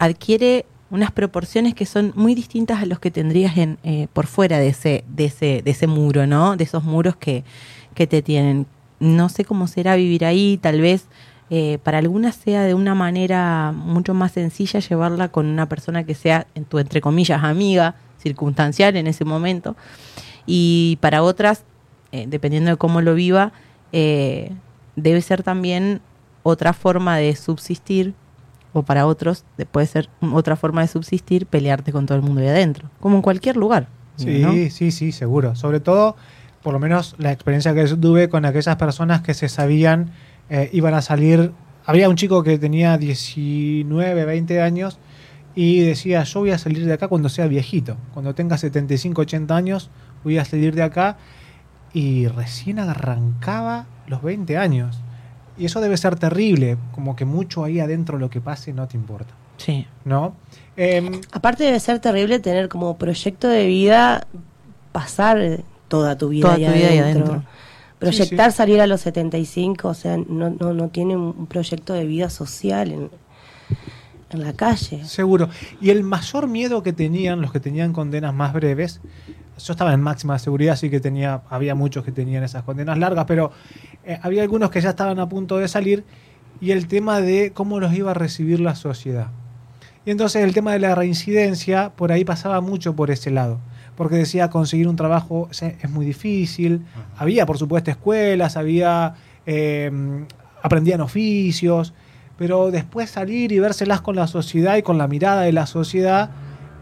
[0.00, 4.58] adquiere unas proporciones que son muy distintas a los que tendrías en, eh, por fuera
[4.58, 6.56] de ese, de ese, de ese muro, ¿no?
[6.56, 7.44] De esos muros que,
[7.94, 8.66] que te tienen.
[9.00, 11.06] No sé cómo será vivir ahí, tal vez
[11.50, 16.14] eh, para algunas sea de una manera mucho más sencilla llevarla con una persona que
[16.14, 19.76] sea, en tu entre comillas, amiga, circunstancial en ese momento.
[20.46, 21.64] Y para otras,
[22.12, 23.52] eh, dependiendo de cómo lo viva,
[23.92, 24.52] eh,
[24.96, 26.00] debe ser también
[26.42, 28.14] otra forma de subsistir,
[28.78, 32.40] o para otros de- puede ser otra forma de subsistir, pelearte con todo el mundo
[32.40, 33.88] ahí adentro, como en cualquier lugar.
[34.16, 34.52] Sí, ¿no?
[34.70, 35.54] sí, sí, seguro.
[35.54, 36.16] Sobre todo,
[36.62, 40.10] por lo menos la experiencia que yo tuve con aquellas personas que se sabían
[40.50, 41.52] eh, iban a salir.
[41.86, 44.98] Había un chico que tenía 19, 20 años
[45.54, 47.96] y decía, yo voy a salir de acá cuando sea viejito.
[48.12, 49.90] Cuando tenga 75, 80 años,
[50.24, 51.16] voy a salir de acá.
[51.92, 55.00] Y recién arrancaba los 20 años.
[55.58, 58.96] Y eso debe ser terrible, como que mucho ahí adentro lo que pase no te
[58.96, 59.86] importa, Sí.
[60.04, 60.34] ¿no?
[60.76, 64.26] Em, Aparte debe ser terrible tener como proyecto de vida
[64.92, 67.32] pasar toda tu vida, Toda ahí, tu vida ahí adentro.
[67.32, 67.50] adentro.
[67.98, 68.56] Proyectar Sí, sí.
[68.58, 72.92] salir a los 75, o sea, no, no, no tiene un proyecto de vida social
[72.92, 73.10] en,
[74.30, 75.04] en la calle.
[75.04, 75.48] Seguro.
[75.80, 79.00] Y el mayor miedo que tenían los que tenían condenas más breves,
[79.58, 83.24] yo estaba en máxima seguridad, así que tenía, había muchos que tenían esas condenas largas,
[83.26, 83.50] pero
[84.04, 86.04] eh, había algunos que ya estaban a punto de salir
[86.60, 89.28] y el tema de cómo los iba a recibir la sociedad.
[90.04, 93.58] Y entonces el tema de la reincidencia por ahí pasaba mucho por ese lado,
[93.96, 96.84] porque decía conseguir un trabajo es muy difícil,
[97.16, 99.14] había por supuesto escuelas, había
[99.44, 99.90] eh,
[100.62, 101.94] aprendían oficios,
[102.38, 106.30] pero después salir y vérselas con la sociedad y con la mirada de la sociedad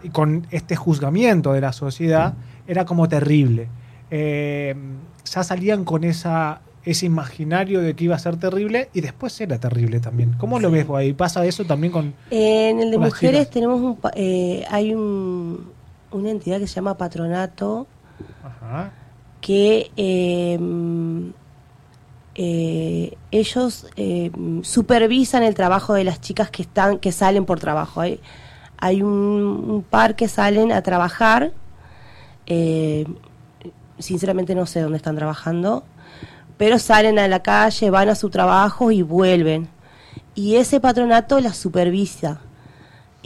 [0.03, 2.35] y con este juzgamiento de la sociedad
[2.69, 3.69] era como terrible.
[4.11, 4.77] Eh,
[5.25, 9.59] ya salían con esa, ese imaginario de que iba a ser terrible y después era
[9.59, 10.35] terrible también.
[10.39, 11.15] ¿Cómo lo ves ahí?
[11.15, 12.15] ¿Pasa eso también con...?
[12.31, 15.71] En el de mujeres tenemos un, eh, hay un,
[16.13, 17.87] una entidad que se llama patronato
[18.45, 18.93] Ajá.
[19.41, 19.91] que
[22.39, 24.31] eh, ellos eh,
[24.63, 28.03] supervisan el trabajo de las chicas que están que salen por trabajo.
[28.03, 28.21] Hay,
[28.79, 29.11] hay un,
[29.69, 31.53] un par que salen a trabajar.
[32.47, 33.07] eh,
[33.99, 35.83] sinceramente no sé dónde están trabajando,
[36.59, 39.69] pero salen a la calle, van a su trabajo y vuelven.
[40.35, 42.41] Y ese patronato las supervisa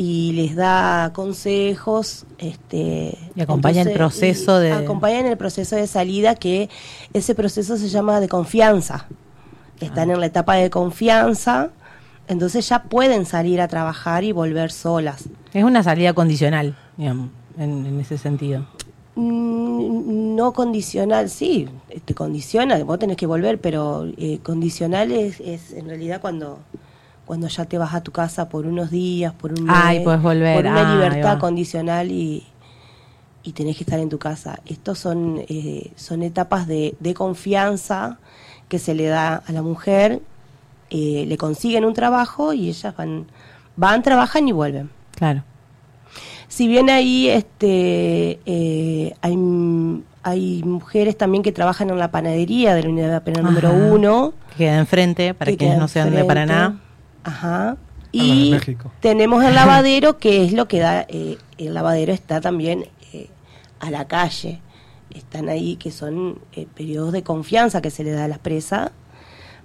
[0.03, 5.77] y les da consejos, este Y acompaña el entonces, proceso y de- acompañan el proceso
[5.77, 6.71] de salida que
[7.13, 9.07] ese proceso se llama de confianza.
[9.79, 11.69] Están en la etapa de confianza,
[12.29, 15.25] entonces ya pueden salir a trabajar y volver solas.
[15.53, 17.29] Es una salida condicional, digamos,
[17.59, 18.65] en, en ese sentido.
[19.17, 21.69] Mm, No condicional, sí,
[22.07, 26.59] te condiciona, vos tenés que volver, pero eh, condicional es, es en realidad cuando
[27.31, 30.01] cuando ya te vas a tu casa por unos días, por un mes, Ah, y
[30.01, 30.57] podés volver.
[30.57, 32.45] por una Ah, libertad condicional y,
[33.45, 34.59] y tenés que estar en tu casa.
[34.67, 38.19] Estos son eh, son etapas de, de confianza
[38.69, 40.21] que se le da a la mujer,
[40.91, 43.27] eh, le consiguen un trabajo y ellas van
[43.77, 44.91] van trabajan y vuelven.
[45.15, 45.45] Claro.
[46.49, 49.37] Si bien ahí este, eh, hay,
[50.25, 54.33] hay mujeres también que trabajan en la panadería de la unidad penal número uno.
[54.51, 56.25] Que queda enfrente, para que quienes no sean de.
[56.25, 56.81] Paraná.
[57.25, 57.77] Ajá.
[58.13, 58.91] Y México.
[59.01, 63.29] tenemos el lavadero, que es lo que da, eh, el lavadero está también eh,
[63.79, 64.61] a la calle.
[65.15, 68.93] Están ahí, que son eh, periodos de confianza que se le da a las presas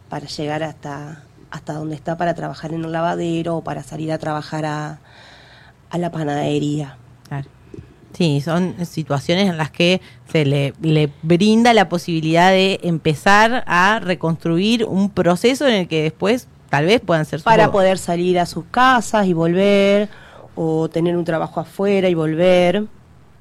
[0.10, 4.18] para llegar hasta, hasta donde está para trabajar en el lavadero o para salir a
[4.18, 4.99] trabajar a,
[5.89, 6.97] a la panadería.
[7.28, 7.47] Claro.
[8.14, 9.99] Sí, son situaciones en las que
[10.32, 16.03] se le, le brinda la posibilidad de empezar a reconstruir un proceso en el que
[16.03, 20.09] después tal vez puedan ser para poder salir a sus casas y volver,
[20.55, 22.86] o tener un trabajo afuera y volver,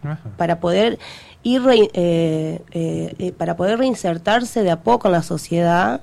[0.02, 0.18] Ajá.
[0.36, 0.98] para poder
[1.42, 6.00] ir re- eh, eh, eh, para poder reinsertarse de a poco en la sociedad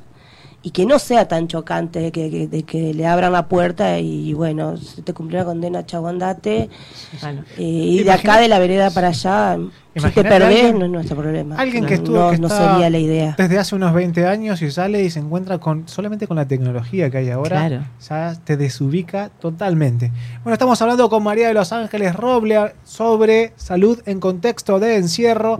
[0.64, 3.97] y que no sea tan chocante de que, que- de que le abran la puerta
[3.99, 6.70] y bueno, se te cumplió la condena, chau, andate.
[7.20, 9.57] Bueno, Eh, y de acá de la vereda para allá,
[9.95, 11.55] si te perdés, alguien- no es nuestro problema.
[11.57, 13.36] Alguien que No- estuvo no, que no está sería la idea.
[13.39, 17.09] desde hace unos 20 años y sale y se encuentra con solamente con la tecnología
[17.09, 17.84] que hay ahora, Claro.
[18.07, 20.12] ya te desubica totalmente.
[20.43, 25.57] Bueno, estamos hablando con María de Los Ángeles Roble sobre salud en contexto de encierro.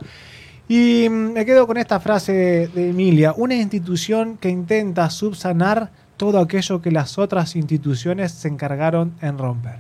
[0.74, 2.32] Y mm, me quedo con esta frase
[2.74, 9.14] de, Emilia, una institución que intenta subsanar todo aquello que las otras instituciones se encargaron
[9.22, 9.76] en romper.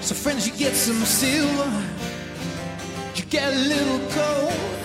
[0.00, 1.68] So friends, you get some silver,
[3.14, 4.81] you get a little gold.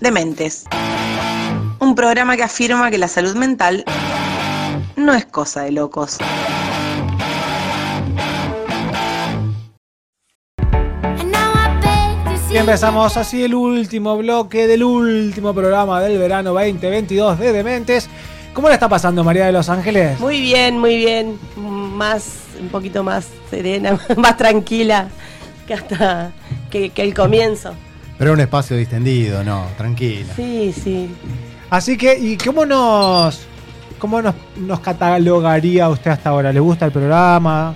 [0.00, 0.64] Dementes.
[1.78, 3.84] Un programa que afirma que la salud mental
[4.96, 6.18] no es cosa de locos.
[12.52, 18.10] Y empezamos así el último bloque del último programa del verano 2022 de Dementes.
[18.52, 20.20] ¿Cómo le está pasando María de Los Ángeles?
[20.20, 21.38] Muy bien, muy bien.
[21.56, 25.08] Más, un poquito más serena, más tranquila
[25.66, 26.32] que hasta
[26.70, 27.74] que, que el comienzo.
[28.18, 30.32] Pero un espacio distendido, no, tranquila.
[30.36, 31.10] Sí, sí.
[31.70, 33.40] Así que, ¿y cómo nos,
[33.98, 36.52] cómo nos, nos catalogaría usted hasta ahora?
[36.52, 37.74] ¿Le gusta el programa?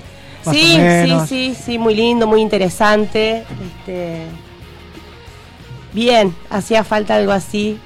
[0.53, 3.45] Sí, sí, sí, sí, muy lindo, muy interesante.
[3.79, 4.23] Este,
[5.93, 7.79] bien, hacía falta algo así.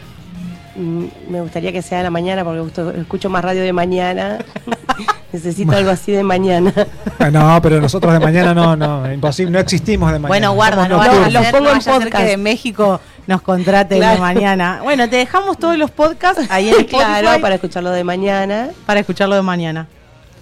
[0.76, 4.38] Mm, Me gustaría que sea de la mañana porque escucho más radio de mañana.
[5.32, 6.72] Necesito algo así de mañana.
[7.18, 10.28] Ah, No, pero nosotros de mañana no, no, imposible, no existimos de mañana.
[10.28, 11.32] bueno, guarda, Somos no nocturnos.
[11.32, 12.16] Los pongo no en podcast.
[12.16, 14.14] que de México nos contraten Claro.
[14.14, 14.80] de mañana.
[14.82, 18.70] Bueno, te dejamos todos los podcasts ahí en Spotify claro, para, para escucharlo de mañana.
[18.96, 19.86] escucharlo de mañana.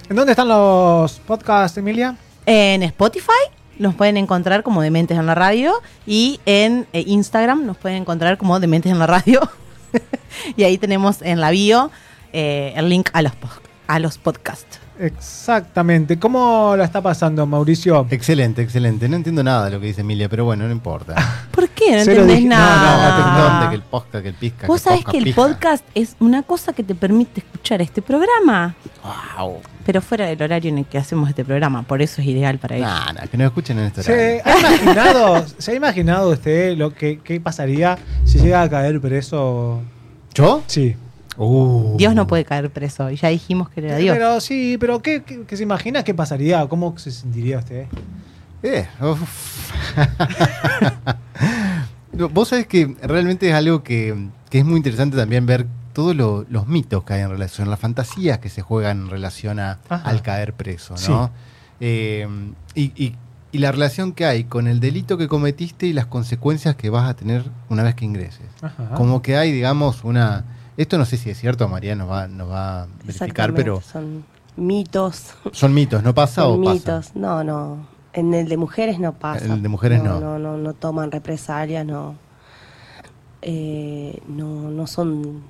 [0.09, 2.17] ¿En dónde están los podcasts, Emilia?
[2.47, 3.33] En Spotify
[3.79, 5.75] nos pueden encontrar como Dementes en la Radio
[6.07, 9.41] y en eh, Instagram nos pueden encontrar como Dementes en la Radio.
[10.57, 11.91] y ahí tenemos en la bio
[12.33, 13.49] eh, el link a los, po-
[13.89, 14.79] a los podcasts.
[15.01, 16.19] Exactamente.
[16.19, 18.07] ¿Cómo la está pasando, Mauricio?
[18.11, 19.09] Excelente, excelente.
[19.09, 21.15] No entiendo nada de lo que dice Emilia, pero bueno, no importa.
[21.53, 21.97] ¿Por qué?
[21.99, 23.19] No Cero entendés no, nada.
[23.19, 23.69] no, no, ¿Dónde?
[23.71, 24.67] Que el podcast, que el pisca.
[24.67, 28.75] Vos sabés que el podcast es una cosa que te permite escuchar este programa,
[29.39, 29.61] Wow.
[29.87, 32.77] pero fuera del horario en el que hacemos este programa, por eso es ideal para
[32.77, 32.89] ellos.
[32.89, 34.43] Nah, nah, que nos escuchen en este ¿Se horario.
[34.45, 39.81] ha imaginado, ¿se ha imaginado usted lo que qué pasaría si llega a caer preso?
[40.35, 40.63] ¿Yo?
[40.67, 40.95] Sí.
[41.39, 41.95] Uh.
[41.97, 44.17] Dios no puede caer preso, y ya dijimos que era Dios.
[44.17, 46.67] Pero sí, pero ¿qué, qué- qué se imagina qué pasaría?
[46.69, 47.87] ¿Cómo se sentiría usted?
[48.63, 49.71] Eh, uf.
[52.33, 56.45] Vos sabés que realmente es algo que, que es muy interesante también ver todos lo-
[56.49, 60.23] los mitos que hay en relación, las fantasías que se juegan en relación a, al
[60.23, 61.11] caer preso, Sí.
[61.13, 61.31] ¿no?
[61.81, 62.27] Eh,
[62.75, 63.15] y, y-
[63.51, 67.09] y la relación que hay con el delito que cometiste y las consecuencias que vas
[67.09, 68.43] a tener una vez que ingreses.
[68.61, 68.91] Ajá.
[68.95, 70.45] Como que hay, digamos, una...
[70.79, 74.25] Esto no sé si es cierto, María nos va, nos va a verificar, pero Son
[74.57, 75.35] mitos.
[75.53, 76.05] ¿son mitos?
[76.05, 76.73] ¿No pasa son o pasa?
[76.75, 77.17] mitos.
[77.17, 77.85] No, no.
[78.13, 79.45] En el de mujeres no pasa.
[79.45, 80.21] En el de mujeres no.
[80.21, 82.15] No, no, no toman represalias, no.
[83.43, 85.43] Eh, no, no son,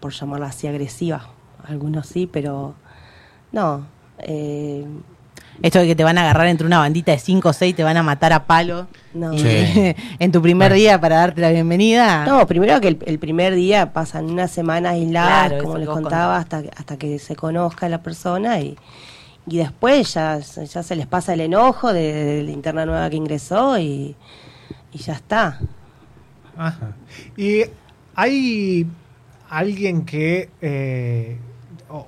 [0.00, 1.22] por llamarla así, agresivas.
[1.64, 2.74] Algunos sí, pero
[3.52, 3.86] no.
[4.18, 4.84] Eh,
[5.62, 7.82] Esto de que te van a agarrar entre una bandita de 5 o 6 te
[7.82, 9.36] van a matar a palo no.
[9.36, 9.94] Sí.
[10.18, 12.26] en tu primer día para darte la bienvenida.
[12.26, 16.36] No, primero que el, el primer día pasan una semana aisladas, Claro, como les contaba,
[16.36, 18.76] hasta, hasta que se conozca la persona y,
[19.46, 23.16] y después ya, ya se les pasa el enojo de, de la interna nueva que
[23.16, 24.14] ingresó y,
[24.92, 25.60] y ya está.
[26.56, 26.94] Ajá.
[27.36, 27.62] Y
[28.14, 28.86] hay
[29.48, 31.38] alguien que, eh,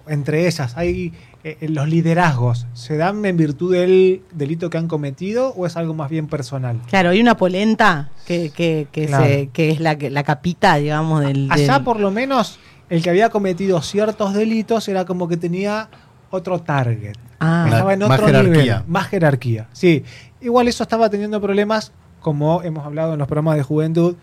[0.07, 1.13] entre ellas, hay
[1.61, 5.95] eh, los liderazgos, ¿se dan en virtud del delito que han cometido o es algo
[5.95, 6.81] más bien personal?
[6.89, 9.25] Claro, hay una polenta que, que, que, Claro.
[9.25, 11.49] se- que es la, que- la capita, digamos, del...
[11.51, 12.59] Allá del- por lo menos
[12.91, 15.89] el que había cometido ciertos delitos era como que tenía
[16.31, 17.15] otro target.
[17.41, 18.51] Ah, Estaba en más otro jerarquía.
[18.53, 19.69] nivel, más jerarquía.
[19.73, 20.03] Sí,
[20.41, 24.17] igual eso estaba teniendo problemas, como hemos hablado en los programas de juventud,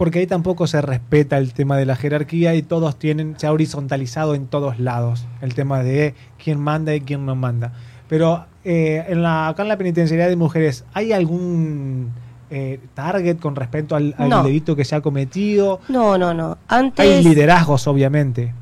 [0.00, 3.52] porque ahí tampoco se respeta el tema de la jerarquía y todos tienen, se ha
[3.52, 7.74] horizontalizado en todos lados el tema de quién manda y quién no manda.
[8.08, 12.12] Pero eh, en la, acá en la penitenciaría de mujeres, ¿hay algún
[12.48, 14.42] eh, target con respecto al, al No.
[14.42, 15.80] delito que se ha cometido?
[15.90, 16.56] No, no, no.
[16.68, 18.54] Hay liderazgos, obviamente.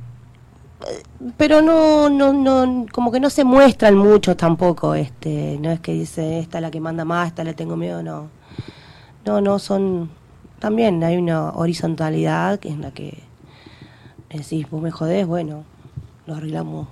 [1.37, 5.93] pero no, no, no, como que no se muestran mucho tampoco, este, no es que
[5.93, 8.27] dice esta es la que manda más, esta le tengo miedo, no.
[9.25, 10.11] No, no, son,
[10.59, 13.23] también hay una horizontalidad que es la que
[14.31, 15.65] decís, vos me jodés, bueno,
[16.27, 16.89] lo arreglamos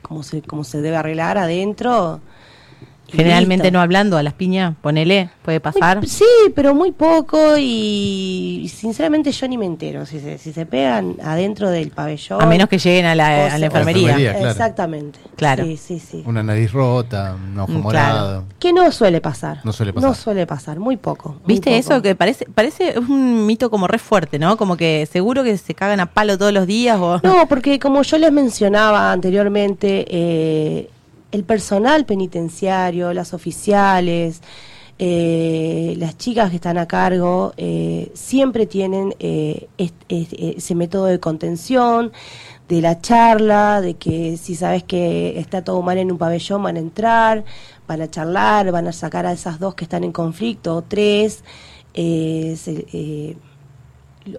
[0.00, 2.20] como se, como se debe arreglar adentro.
[3.16, 3.76] Generalmente listo.
[3.76, 5.98] no hablando a las piñas, ponele, puede pasar.
[5.98, 10.66] Muy- sí, pero muy poco y sinceramente yo ni me entero si se, si se
[10.66, 12.42] pegan adentro del pabellón.
[12.42, 14.02] A menos que lleguen a la, O a la sea- enfermería.
[14.10, 14.32] enfermería.
[14.32, 14.50] claro.
[14.50, 15.18] Exactamente.
[15.36, 15.64] Claro.
[15.64, 16.22] Sí, sí, sí.
[16.26, 18.44] Una nariz rota, un ojo Mm, morado.
[18.58, 19.60] Que no suele pasar.
[19.64, 20.08] No suele pasar.
[20.08, 21.30] No suele pasar, muy poco.
[21.30, 21.80] muy ¿Viste poco.
[21.94, 22.02] eso?
[22.02, 24.56] Que parece, parece un mito como re fuerte, ¿no?
[24.56, 27.20] Como que seguro que se cagan a palo todos los días o...
[27.22, 30.90] No, porque como yo les mencionaba anteriormente, eh,
[31.32, 34.42] el personal penitenciario, las oficiales,
[34.98, 41.18] eh, las chicas que están a cargo, eh, siempre tienen eh, est- ese método de
[41.20, 42.12] contención,
[42.68, 46.76] de la charla, de que si sabes que está todo mal en un pabellón, van
[46.76, 47.44] a entrar,
[47.88, 51.42] van a charlar, van a sacar a esas dos que están en conflicto, o tres,
[51.94, 53.36] eh, se- eh,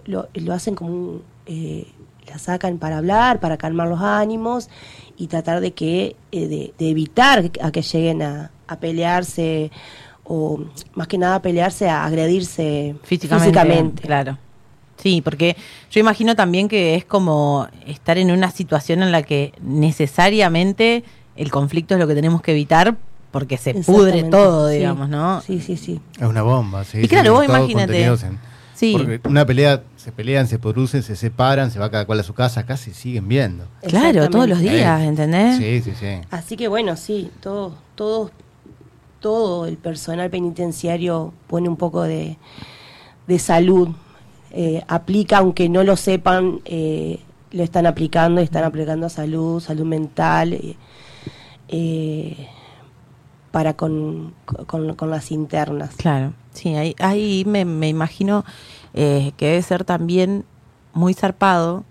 [0.06, 1.86] lo, lo- hacen como un, eh,
[2.28, 4.68] la sacan para hablar, para calmar los ánimos
[5.16, 9.70] y tratar de que eh, de, de evitar a que lleguen a, a pelearse
[10.24, 10.60] o
[10.94, 14.02] más que nada a pelearse, a agredirse físicamente, físicamente.
[14.02, 14.38] Claro.
[14.96, 15.56] Sí, porque
[15.90, 21.04] yo imagino también que es como estar en una situación en la que necesariamente
[21.36, 22.96] el conflicto es lo que tenemos que evitar
[23.32, 24.76] porque se pudre todo, sí.
[24.76, 25.40] digamos, ¿no?
[25.40, 26.00] Sí, sí, sí.
[26.20, 26.98] Es una bomba, sí.
[27.02, 28.04] Y claro, sí, vos imagínate.
[28.04, 28.38] en-
[28.76, 28.94] Sí.
[28.96, 32.34] Porque una pelea, se pelean, se producen, se separan, se va cada cual a su
[32.34, 33.64] casa, acá se siguen viendo.
[33.88, 35.56] Claro, todos los días, Eh, ¿entendés?
[35.56, 36.20] Sí, sí, sí.
[36.30, 38.30] Así que bueno, sí, todo, todo,
[39.20, 42.36] todo el personal penitenciario pone un poco de,
[43.26, 43.88] de salud.
[44.50, 47.20] Eh, aplica, aunque no lo sepan, eh,
[47.52, 50.76] lo están aplicando, están aplicando salud, salud mental, eh,
[51.68, 52.46] eh,
[53.50, 54.34] para con,
[54.66, 55.94] con, con las internas.
[55.96, 58.44] Claro, sí, ahí, ahí me, me imagino
[58.94, 60.44] eh, que debe ser también
[60.92, 61.84] muy zarpado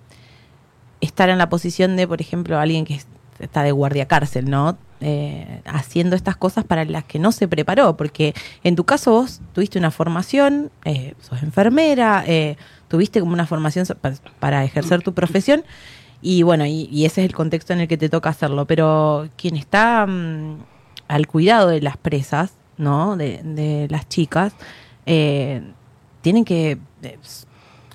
[1.01, 3.08] estar en la posición de, por ejemplo, alguien que es-
[3.39, 4.78] está de guardia cárcel, ¿no?
[5.01, 8.34] Eh, haciendo estas cosas para las que no se preparó, porque
[8.64, 12.24] en tu caso vos tuviste una formación, eh, sos enfermera,
[12.88, 13.86] tuviste como una formación
[14.39, 15.64] para ejercer tu profesión
[16.22, 18.66] y bueno, y, ese es el contexto en el que te toca hacerlo.
[18.66, 20.60] Pero quien está mm,
[21.10, 23.18] al cuidado de las presas, ¿no?
[23.18, 24.54] De, de las chicas,
[26.22, 26.78] tienen que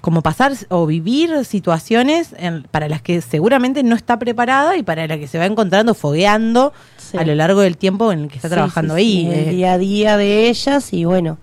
[0.01, 5.07] como pasar o vivir situaciones en- para las que seguramente no está preparada y para
[5.09, 7.17] las que se va encontrando fogueando Sí.
[7.19, 9.21] a lo largo del tiempo en el que está Sí, trabajando sí, ahí.
[9.23, 11.39] sí, eh, el día a día de ellas y bueno,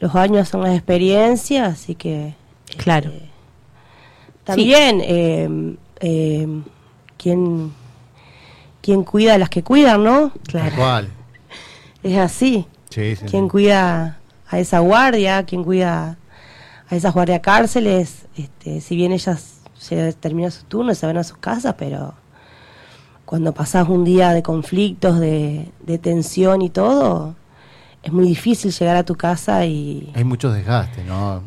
[0.00, 2.34] los años son las experiencias, así que
[2.76, 3.10] Claro.
[3.10, 3.30] este,
[4.44, 6.46] también eh, eh,
[7.16, 7.72] ¿quién,
[8.82, 10.32] quién cuida a las que cuidan, ¿no?
[10.76, 11.08] Cual.
[12.02, 12.66] Es así.
[12.90, 13.50] Sí, sí, ¿Quién sí.
[13.50, 14.18] cuida
[14.48, 15.44] a esa guardia?
[15.46, 16.18] ¿Quién cuida
[16.92, 18.26] a esas guardia cárceles?
[18.36, 22.14] Este, si bien ellas se termina su turno, se van a sus casas, pero
[23.24, 27.34] cuando pasás un día de conflictos, de, de tensión y todo,
[28.02, 31.42] es muy difícil llegar a tu casa y Hay muchos desgastes, ¿no?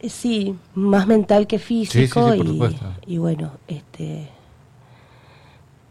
[0.00, 4.30] eh, sí, más mental que físico sí, por y, y bueno, este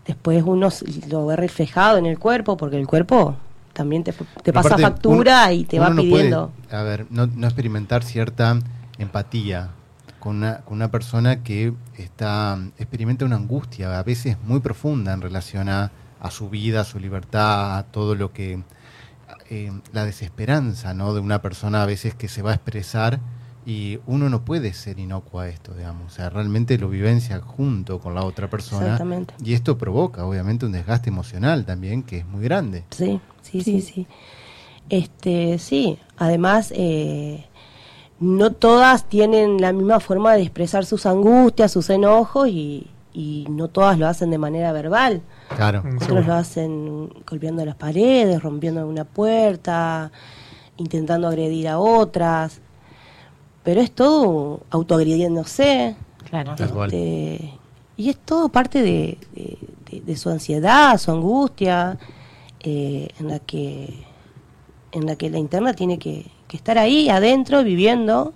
[0.08, 0.70] después uno
[1.10, 3.36] lo ve reflejado en el cuerpo porque el cuerpo
[3.74, 6.52] también te, te pasa Aparte, factura uno- y te va puede, pidiendo.
[6.72, 8.58] a ver, no, no experimentar cierta
[9.00, 9.72] empatía
[10.20, 15.22] con una, con una persona que está experimenta una angustia, a veces muy profunda en
[15.22, 18.62] relación a, a su vida, a su libertad, a todo lo que...
[19.50, 21.14] eh, la desesperanza ¿no?
[21.14, 23.20] de una persona a veces que se va a expresar
[23.66, 26.12] y uno no puede ser inocuo a esto, digamos.
[26.12, 28.86] O sea, realmente lo vivencia junto con la otra persona.
[28.86, 29.34] Exactamente.
[29.44, 32.84] Y esto provoca, obviamente, un desgaste emocional también que es muy grande.
[32.92, 34.08] Sí, sí, sí, sí.
[34.90, 37.46] Este, sí, además eh,
[38.20, 43.68] no todas tienen la misma forma de expresar sus angustias, sus enojos y, y no
[43.70, 45.22] todas lo hacen de manera verbal.
[45.56, 45.82] Claro.
[45.84, 45.88] Mm.
[45.96, 46.22] Otros Seguro.
[46.28, 50.12] lo hacen golpeando las paredes, rompiendo una puerta,
[50.78, 52.60] intentando agredir a otras.
[53.64, 55.96] Pero es todo autoagrediéndose.
[56.30, 56.56] Claro.
[56.56, 56.94] Tal cual.
[56.94, 57.54] Este,
[57.98, 59.58] y es todo parte de, de-
[59.92, 61.98] de- de su ansiedad, su angustia,
[62.62, 64.06] eh, en la que
[64.92, 68.34] en la que la interna tiene que, que estar ahí adentro viviendo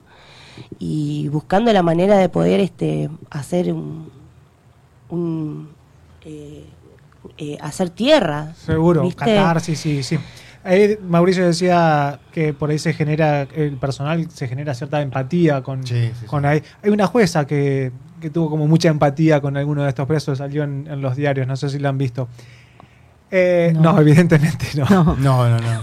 [0.80, 4.10] y buscando la manera de poder este hacer un,
[5.10, 5.70] un,
[6.24, 6.64] eh,
[7.38, 9.18] eh, hacer tierra Seguro, ¿viste?
[9.36, 10.18] catarsis, sí, sí.
[10.64, 15.86] Ahí Mauricio decía que por ahí se genera, el personal se genera cierta empatía con,
[15.86, 16.48] Sí, sí, con sí.
[16.48, 16.64] ahí.
[16.82, 17.92] Hay una jueza que,
[18.22, 21.48] que tuvo como mucha empatía con alguno de estos presos, salió en, en los diarios,
[21.48, 22.30] no sé si lo han visto.
[23.32, 23.94] Eh, no.
[23.94, 24.00] No.
[24.02, 24.86] evidentemente no.
[24.90, 25.04] No.
[25.18, 25.82] No, no, no.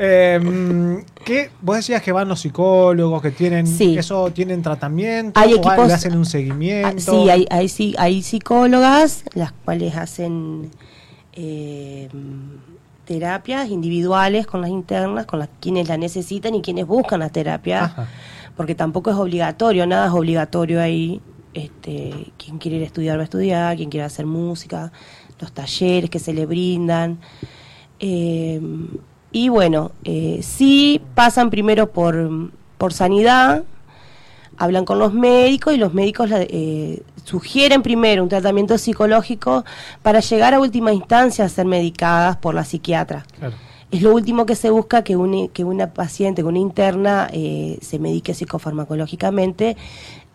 [0.00, 1.50] Eh, mm, ¿qué?
[1.60, 3.98] Vos decías que van los psicólogos, que tienen Sí.
[3.98, 7.12] eso, tienen tratamiento, Hay o le hacen un Ah, seguimiento.
[7.24, 10.70] sí, hay, hay, sí, hay psicólogas las cuales hacen
[11.40, 12.08] eh,
[13.04, 17.84] terapias individuales con las internas, con las quienes la necesitan y quienes buscan las terapias,
[17.92, 18.08] Ajá.
[18.56, 21.20] porque tampoco es obligatorio, nada es obligatorio ahí.
[21.54, 24.92] Este, quien quiere ir a estudiar va a estudiar, quien quiere hacer música,
[25.40, 27.18] los talleres que se le brindan.
[28.00, 28.60] Eh,
[29.32, 33.64] y bueno, eh, sí pasan primero por, por sanidad,
[34.56, 39.64] hablan con los médicos y los médicos la- eh, sugieren primero un tratamiento psicológico
[40.02, 43.24] para llegar a última instancia a ser medicadas por la psiquiatra.
[43.38, 43.54] Claro.
[43.90, 47.78] Es lo último que se busca que, un- que una paciente, que una interna eh,
[47.82, 49.76] se medique psicofarmacológicamente.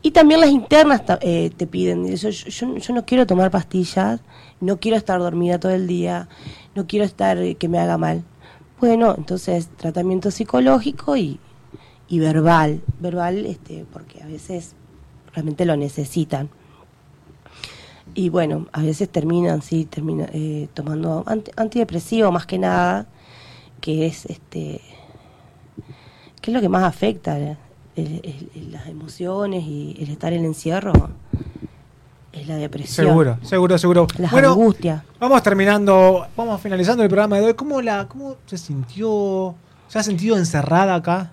[0.01, 4.19] Y también las internas eh, te piden, yo, yo- yo no quiero tomar pastillas,
[4.59, 6.27] no quiero estar dormida todo el día,
[6.75, 8.23] no quiero estar eh, que me haga mal.
[8.83, 11.39] Bueno, entonces tratamiento psicológico y,
[12.09, 14.73] y verbal, verbal este, porque a veces
[15.33, 16.49] realmente lo necesitan.
[18.13, 23.07] Y bueno, a veces terminan, sí, termina, eh, tomando anti- antidepresivo más que nada,
[23.79, 24.81] que es este
[26.41, 27.55] que es lo que más afecta eh,
[27.95, 30.91] el- el- el- las emociones y el estar en encierro
[32.33, 34.07] es la depresión Seguro, seguro, seguro.
[34.17, 37.53] las Bueno, angustias Vamos terminando, vamos finalizando el programa de hoy.
[37.53, 39.55] ¿Cómo, la, ¿Cómo se sintió?
[39.87, 41.31] ¿Se ha sentido encerrada acá?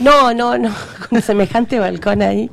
[0.00, 0.70] no no no
[1.10, 2.48] con semejante balcón ahí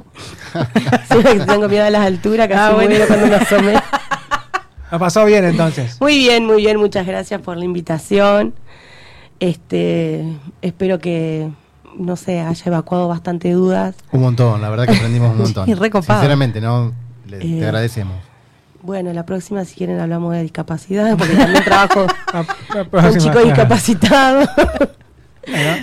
[1.12, 2.90] Sí, que tengo miedo a las alturas casi Ah, bueno.
[2.90, 3.74] muero cuando me asomé
[4.92, 6.00] ¿La pasó bien entonces?
[6.00, 8.54] Muy bien, muy bien, muchas gracias por la invitación.
[9.40, 10.24] Este,
[10.62, 11.50] espero que
[11.98, 13.96] no sé, haya evacuado bastante dudas.
[14.12, 15.66] Un montón, la verdad que aprendimos un montón.
[15.66, 16.20] Sí, recopado.
[16.20, 16.94] Sinceramente, ¿no?
[17.40, 18.16] Le- Eh, te agradecemos.
[18.82, 24.48] Bueno, la próxima si quieren hablamos de discapacidad, porque también trabajo con chicos discapacitados.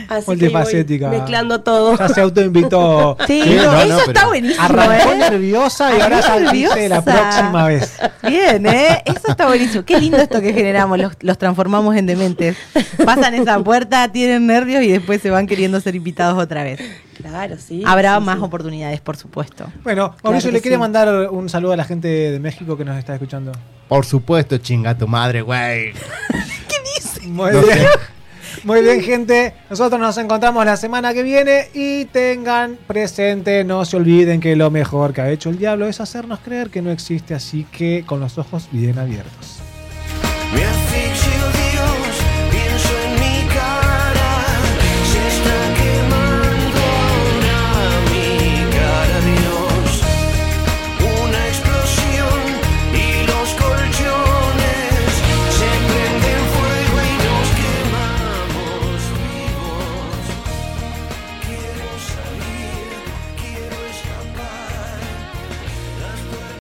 [0.09, 1.09] Así multifacética.
[1.09, 1.97] mezclando todo.
[1.97, 3.17] Ya se autoinvitó.
[3.29, 5.17] Sí, Sí, no, no, eso no, está buenísimo, Arrancó ¿eh?
[5.19, 6.21] nerviosa y ahora
[6.53, 7.97] dice la próxima vez.
[8.27, 9.03] Bien, ¿eh?
[9.05, 9.85] Eso está buenísimo.
[9.85, 12.57] Qué lindo esto que generamos, los, los transformamos en dementes.
[13.05, 16.81] Pasan esa puerta, tienen nervios y después se van queriendo ser invitados otra vez.
[17.23, 17.83] Claro, sí.
[17.87, 18.45] habrá sí, más sí.
[18.45, 19.67] oportunidades, por supuesto.
[19.83, 20.81] Bueno, Mauricio, que ¿le quiere sí.
[20.81, 23.53] mandar un saludo a la gente de México que nos está escuchando?
[23.89, 25.93] Por supuesto, chinga tu madre, güey.
[27.27, 27.79] Muy No bien.
[27.79, 27.87] sé.
[28.65, 29.55] Muy bien, gente.
[29.71, 34.71] Nosotros nos encontramos la semana que viene y tengan presente, no se olviden que lo
[34.71, 38.21] mejor que ha hecho el diablo es hacernos creer que no existe, así que con
[38.21, 39.59] los ojos bien abiertos.